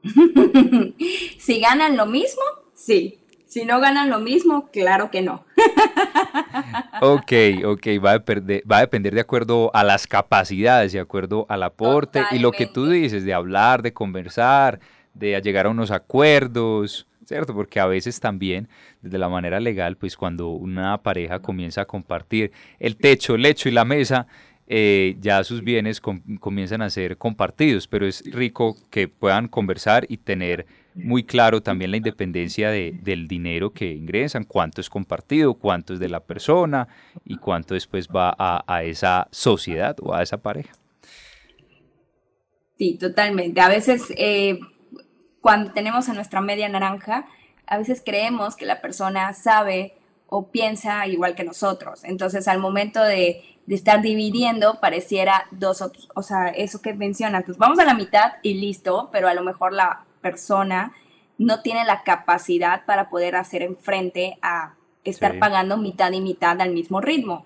si 1.39 1.61
ganan 1.61 1.97
lo 1.97 2.07
mismo, 2.07 2.43
sí. 2.75 3.19
Si 3.47 3.65
no 3.65 3.79
ganan 3.81 4.11
lo 4.11 4.19
mismo, 4.19 4.69
claro 4.73 5.11
que 5.11 5.23
no. 5.23 5.45
ok, 7.01 7.33
ok, 7.65 7.87
va 8.05 8.11
a, 8.11 8.13
depender, 8.15 8.63
va 8.71 8.79
a 8.79 8.81
depender 8.81 9.15
de 9.15 9.21
acuerdo 9.21 9.71
a 9.75 9.85
las 9.85 10.07
capacidades, 10.07 10.93
de 10.93 11.01
acuerdo 11.01 11.47
al 11.49 11.63
aporte 11.63 12.23
y 12.33 12.41
lo 12.41 12.51
que 12.51 12.67
tú 12.67 12.89
dices, 12.89 13.25
de 13.25 13.33
hablar, 13.33 13.83
de 13.83 13.93
conversar, 13.93 14.81
de 15.15 15.41
llegar 15.41 15.67
a 15.67 15.71
unos 15.71 15.93
acuerdos. 15.93 17.07
¿Cierto? 17.27 17.55
Porque 17.55 17.81
a 17.81 17.87
veces 17.87 18.21
también, 18.21 18.69
desde 19.03 19.19
la 19.19 19.29
manera 19.29 19.61
legal, 19.61 19.97
pues 19.97 20.17
cuando 20.17 20.51
una 20.51 21.03
pareja 21.03 21.41
comienza 21.41 21.83
a 21.83 21.85
compartir 21.87 22.53
el 22.79 22.97
techo, 22.97 23.35
el 23.35 23.43
lecho 23.43 23.69
y 23.69 23.73
la 23.73 23.85
mesa, 23.85 24.27
eh, 24.67 25.17
ya 25.21 25.45
sus 25.45 25.63
bienes 25.63 26.01
comienzan 26.01 26.81
a 26.81 26.89
ser 26.89 27.19
compartidos, 27.19 27.87
pero 27.87 28.07
es 28.07 28.25
rico 28.33 28.77
que 28.91 29.09
puedan 29.09 29.49
conversar 29.49 30.07
y 30.09 30.17
tener 30.17 30.67
muy 30.95 31.25
claro 31.25 31.61
también 31.61 31.91
la 31.91 31.97
independencia 31.99 32.71
del 32.71 33.29
dinero 33.29 33.73
que 33.73 33.93
ingresan, 33.93 34.45
cuánto 34.45 34.81
es 34.81 34.89
compartido, 34.89 35.55
cuánto 35.55 35.93
es 35.93 36.01
de 36.01 36.09
la 36.09 36.21
persona 36.21 36.89
y 37.25 37.37
cuánto 37.37 37.75
después 37.75 38.09
va 38.09 38.35
a, 38.39 38.85
esa 38.85 39.29
sociedad 39.31 39.97
o 40.01 40.15
a 40.15 40.23
esa 40.23 40.39
pareja. 40.39 40.73
Sí, 42.79 42.97
totalmente. 42.99 43.61
A 43.61 43.69
veces 43.69 44.13
eh, 44.17 44.59
cuando 45.45 45.73
tenemos 45.73 46.09
a 46.09 46.15
nuestra 46.15 46.41
media 46.41 46.71
naranja, 46.71 47.27
a 47.67 47.77
veces 47.77 48.01
creemos 48.03 48.57
que 48.57 48.65
la 48.65 48.81
persona 48.81 49.31
sabe 49.35 49.95
o 50.27 50.47
piensa 50.47 51.07
igual 51.07 51.35
que 51.35 51.45
nosotros. 51.45 52.03
Entonces, 52.03 52.49
al 52.49 52.61
momento 52.61 53.03
de, 53.03 53.45
estar 53.69 54.01
dividiendo, 54.01 54.81
pareciera 54.81 55.45
dos, 55.51 55.85
o 56.15 56.23
sea, 56.23 56.49
eso 56.49 56.81
que 56.81 56.95
mencionas, 56.95 57.45
pues 57.45 57.59
vamos 57.59 57.79
a 57.79 57.85
la 57.85 57.93
mitad 57.93 58.33
y 58.43 58.55
listo, 58.55 59.11
pero 59.13 59.29
a 59.29 59.35
lo 59.35 59.43
mejor 59.43 59.75
la 59.75 60.07
persona 60.23 60.95
no 61.37 61.61
tiene 61.61 61.85
la 61.85 62.05
capacidad 62.05 62.87
para 62.87 63.11
poder 63.11 63.37
hacer 63.37 63.61
enfrente 63.61 64.39
a 64.41 64.77
estar 65.05 65.39
pagando 65.39 65.77
mitad 65.77 66.11
y 66.13 66.23
mitad 66.23 66.59
al 66.59 66.73
mismo 66.73 67.03
ritmo. 67.03 67.45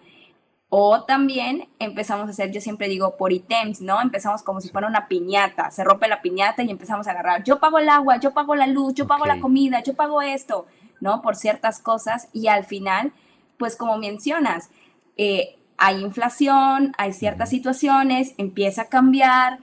O 0.70 1.04
también 1.04 1.68
empezamos 1.78 2.26
a 2.26 2.30
hacer, 2.30 2.52
yo 2.52 2.60
siempre 2.60 2.88
digo, 2.88 3.16
por 3.16 3.32
ítems, 3.32 3.80
¿no? 3.80 4.02
Empezamos 4.02 4.42
como 4.42 4.60
si 4.60 4.68
fuera 4.68 4.86
una 4.86 5.08
piñata, 5.08 5.70
se 5.70 5.82
rompe 5.82 6.08
la 6.08 6.20
piñata 6.20 6.62
y 6.62 6.70
empezamos 6.70 7.06
a 7.06 7.12
agarrar, 7.12 7.42
yo 7.42 7.58
pago 7.58 7.78
el 7.78 7.88
agua, 7.88 8.18
yo 8.18 8.34
pago 8.34 8.54
la 8.54 8.66
luz, 8.66 8.92
yo 8.92 9.06
pago 9.06 9.24
la 9.24 9.40
comida, 9.40 9.82
yo 9.82 9.94
pago 9.94 10.20
esto, 10.20 10.66
¿no? 11.00 11.22
Por 11.22 11.36
ciertas 11.36 11.80
cosas 11.80 12.28
y 12.34 12.48
al 12.48 12.64
final, 12.64 13.12
pues 13.56 13.76
como 13.76 13.96
mencionas, 13.96 14.68
eh, 15.16 15.56
hay 15.78 16.02
inflación, 16.02 16.92
hay 16.98 17.14
ciertas 17.14 17.48
situaciones, 17.48 18.34
empieza 18.36 18.82
a 18.82 18.88
cambiar, 18.88 19.60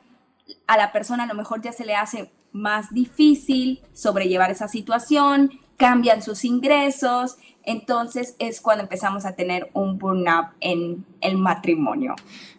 a 0.66 0.78
la 0.78 0.92
persona 0.92 1.24
a 1.24 1.28
lo 1.28 1.36
mejor 1.36 1.62
ya 1.62 1.72
se 1.72 1.86
le 1.86 1.96
hace 1.96 2.32
más 2.52 2.94
difícil 2.94 3.82
sobrellevar 3.94 4.50
esa 4.50 4.68
situación, 4.68 5.52
cambian 5.78 6.22
sus 6.22 6.46
ingresos, 6.46 7.38
entonces 7.64 8.36
es 8.40 8.62
cuando 8.62 8.84
empezamos 8.84 9.26
a 9.26 9.34
tener 9.34 9.70
un 9.74 9.98
burnout 9.98 10.48
en 10.62 11.06
el 11.22 11.38
matrimonio 11.38 12.16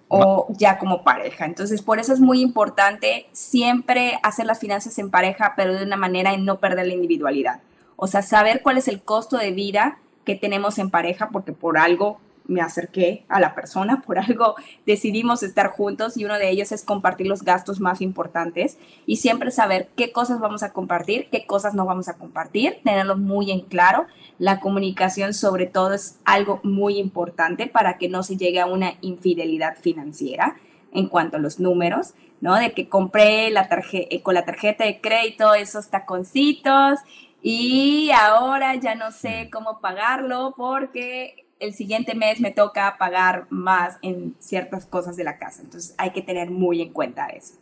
o 0.08 0.46
ya 0.50 0.78
como 0.78 1.02
pareja. 1.02 1.46
Entonces, 1.46 1.82
por 1.82 1.98
eso 1.98 2.12
es 2.12 2.20
muy 2.20 2.40
importante 2.40 3.28
siempre 3.32 4.18
hacer 4.22 4.46
las 4.46 4.60
finanzas 4.60 4.98
en 4.98 5.10
pareja, 5.10 5.54
pero 5.56 5.74
de 5.74 5.84
una 5.84 5.96
manera 5.96 6.32
en 6.32 6.44
no 6.44 6.58
perder 6.58 6.86
la 6.86 6.94
individualidad. 6.94 7.60
O 7.96 8.06
sea, 8.06 8.22
saber 8.22 8.62
cuál 8.62 8.78
es 8.78 8.88
el 8.88 9.02
costo 9.02 9.36
de 9.36 9.52
vida 9.52 9.98
que 10.24 10.34
tenemos 10.34 10.78
en 10.78 10.90
pareja, 10.90 11.30
porque 11.30 11.52
por 11.52 11.78
algo 11.78 12.20
me 12.48 12.60
acerqué 12.60 13.24
a 13.28 13.40
la 13.40 13.54
persona, 13.54 14.02
por 14.06 14.18
algo 14.18 14.54
decidimos 14.84 15.42
estar 15.42 15.68
juntos 15.68 16.16
y 16.16 16.24
uno 16.24 16.38
de 16.38 16.50
ellos 16.50 16.72
es 16.72 16.84
compartir 16.84 17.26
los 17.26 17.42
gastos 17.42 17.80
más 17.80 18.00
importantes 18.00 18.78
y 19.06 19.16
siempre 19.16 19.50
saber 19.50 19.88
qué 19.96 20.12
cosas 20.12 20.40
vamos 20.40 20.62
a 20.62 20.72
compartir, 20.72 21.28
qué 21.30 21.46
cosas 21.46 21.74
no 21.74 21.84
vamos 21.86 22.08
a 22.08 22.14
compartir, 22.14 22.80
tenerlo 22.84 23.16
muy 23.16 23.50
en 23.50 23.60
claro. 23.60 24.06
La 24.38 24.60
comunicación 24.60 25.34
sobre 25.34 25.66
todo 25.66 25.94
es 25.94 26.18
algo 26.24 26.60
muy 26.62 26.98
importante 26.98 27.66
para 27.66 27.98
que 27.98 28.08
no 28.08 28.22
se 28.22 28.36
llegue 28.36 28.60
a 28.60 28.66
una 28.66 28.94
infidelidad 29.00 29.76
financiera 29.76 30.56
en 30.92 31.08
cuanto 31.08 31.36
a 31.36 31.40
los 31.40 31.60
números, 31.60 32.14
¿no? 32.40 32.56
De 32.56 32.72
que 32.72 32.88
compré 32.88 33.50
la 33.50 33.68
eh, 33.92 34.22
con 34.22 34.34
la 34.34 34.44
tarjeta 34.44 34.84
de 34.84 35.00
crédito 35.00 35.54
esos 35.54 35.90
taconcitos 35.90 37.00
y 37.42 38.10
ahora 38.10 38.74
ya 38.76 38.94
no 38.94 39.12
sé 39.12 39.48
cómo 39.52 39.80
pagarlo 39.80 40.54
porque 40.56 41.45
el 41.58 41.74
siguiente 41.74 42.14
mes 42.14 42.40
me 42.40 42.50
toca 42.50 42.96
pagar 42.98 43.46
más 43.50 43.98
en 44.02 44.34
ciertas 44.38 44.86
cosas 44.86 45.16
de 45.16 45.24
la 45.24 45.38
casa. 45.38 45.62
Entonces 45.62 45.94
hay 45.98 46.10
que 46.10 46.22
tener 46.22 46.50
muy 46.50 46.82
en 46.82 46.92
cuenta 46.92 47.28
eso. 47.28 47.54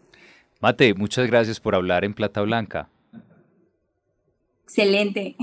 Mate, 0.61 0.95
muchas 0.95 1.27
gracias 1.27 1.61
por 1.61 1.75
hablar 1.75 2.05
en 2.05 2.15
Plata 2.15 2.41
Blanca. 2.43 2.89
Excelente. 4.65 5.37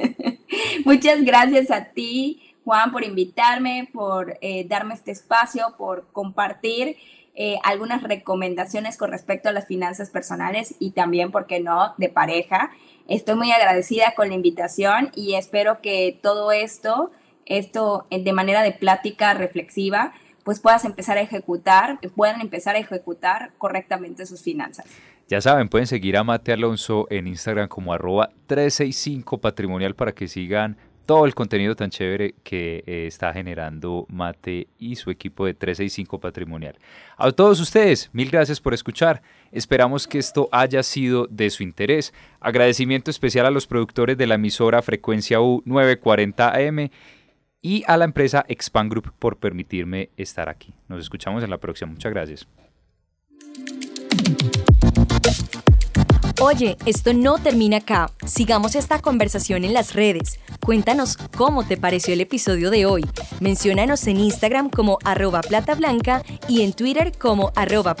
muchas 0.84 1.24
gracias 1.24 1.70
a 1.70 1.86
ti, 1.86 2.54
Juan, 2.64 2.92
por 2.92 3.02
invitarme, 3.02 3.88
por 3.92 4.36
eh, 4.40 4.66
darme 4.68 4.94
este 4.94 5.10
espacio, 5.10 5.74
por 5.78 6.06
compartir 6.12 6.96
eh, 7.34 7.58
algunas 7.64 8.02
recomendaciones 8.02 8.96
con 8.96 9.10
respecto 9.10 9.48
a 9.48 9.52
las 9.52 9.66
finanzas 9.66 10.10
personales 10.10 10.74
y 10.78 10.92
también, 10.92 11.30
¿por 11.30 11.46
qué 11.46 11.60
no?, 11.60 11.94
de 11.98 12.08
pareja. 12.08 12.70
Estoy 13.08 13.36
muy 13.36 13.52
agradecida 13.52 14.14
con 14.14 14.28
la 14.28 14.34
invitación 14.34 15.10
y 15.14 15.34
espero 15.34 15.80
que 15.80 16.18
todo 16.22 16.52
esto 16.52 17.10
esto 17.46 18.06
de 18.10 18.32
manera 18.32 18.62
de 18.62 18.72
plática 18.72 19.34
reflexiva, 19.34 20.12
pues 20.44 20.60
puedas 20.60 20.84
empezar 20.84 21.18
a 21.18 21.22
ejecutar, 21.22 21.98
puedan 22.14 22.40
empezar 22.40 22.76
a 22.76 22.78
ejecutar 22.78 23.52
correctamente 23.58 24.26
sus 24.26 24.42
finanzas. 24.42 24.86
Ya 25.28 25.40
saben, 25.40 25.68
pueden 25.68 25.88
seguir 25.88 26.16
a 26.16 26.22
Mate 26.22 26.52
Alonso 26.52 27.08
en 27.10 27.26
Instagram 27.26 27.66
como 27.66 27.92
arroba 27.92 28.30
365 28.46 29.38
patrimonial 29.38 29.96
para 29.96 30.12
que 30.12 30.28
sigan 30.28 30.76
todo 31.06 31.24
el 31.24 31.34
contenido 31.34 31.74
tan 31.76 31.90
chévere 31.90 32.34
que 32.42 32.82
eh, 32.86 33.06
está 33.06 33.32
generando 33.32 34.06
Mate 34.08 34.66
y 34.78 34.96
su 34.96 35.10
equipo 35.10 35.46
de 35.46 35.54
365 35.54 36.20
Patrimonial. 36.20 36.76
A 37.16 37.30
todos 37.30 37.60
ustedes, 37.60 38.10
mil 38.12 38.30
gracias 38.30 38.60
por 38.60 38.74
escuchar. 38.74 39.22
Esperamos 39.52 40.06
que 40.06 40.18
esto 40.18 40.48
haya 40.50 40.82
sido 40.82 41.26
de 41.28 41.48
su 41.50 41.62
interés. 41.62 42.12
Agradecimiento 42.40 43.10
especial 43.10 43.46
a 43.46 43.50
los 43.50 43.68
productores 43.68 44.18
de 44.18 44.26
la 44.26 44.34
emisora 44.34 44.82
Frecuencia 44.82 45.40
U 45.40 45.62
940 45.64 46.54
AM 46.54 46.90
y 47.66 47.82
a 47.88 47.96
la 47.96 48.04
empresa 48.04 48.44
Expand 48.46 48.88
Group 48.88 49.12
por 49.18 49.38
permitirme 49.38 50.10
estar 50.16 50.48
aquí. 50.48 50.72
Nos 50.86 51.00
escuchamos 51.00 51.42
en 51.42 51.50
la 51.50 51.58
próxima. 51.58 51.90
Muchas 51.90 52.12
gracias. 52.12 52.46
Oye, 56.40 56.76
esto 56.86 57.12
no 57.12 57.38
termina 57.38 57.78
acá. 57.78 58.12
Sigamos 58.24 58.76
esta 58.76 59.00
conversación 59.00 59.64
en 59.64 59.74
las 59.74 59.94
redes. 59.94 60.38
Cuéntanos 60.64 61.16
cómo 61.36 61.66
te 61.66 61.76
pareció 61.76 62.14
el 62.14 62.20
episodio 62.20 62.70
de 62.70 62.86
hoy. 62.86 63.04
Menciónanos 63.40 64.06
en 64.06 64.20
Instagram 64.20 64.70
como 64.70 64.98
arroba 65.02 65.40
y 66.48 66.62
en 66.62 66.72
Twitter 66.72 67.10
como 67.18 67.50
arroba. 67.56 67.96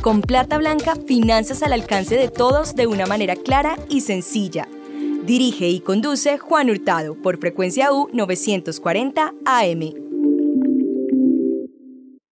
Con 0.00 0.22
Plata 0.22 0.58
Blanca, 0.58 0.94
finanzas 1.08 1.64
al 1.64 1.72
alcance 1.72 2.14
de 2.14 2.28
todos 2.28 2.76
de 2.76 2.86
una 2.86 3.06
manera 3.06 3.34
clara 3.34 3.76
y 3.88 4.02
sencilla. 4.02 4.68
Dirige 5.26 5.68
y 5.68 5.80
conduce 5.80 6.38
Juan 6.38 6.70
Hurtado 6.70 7.20
por 7.20 7.40
frecuencia 7.40 7.92
U 7.92 8.08
940 8.12 9.34
AM. 9.44 10.13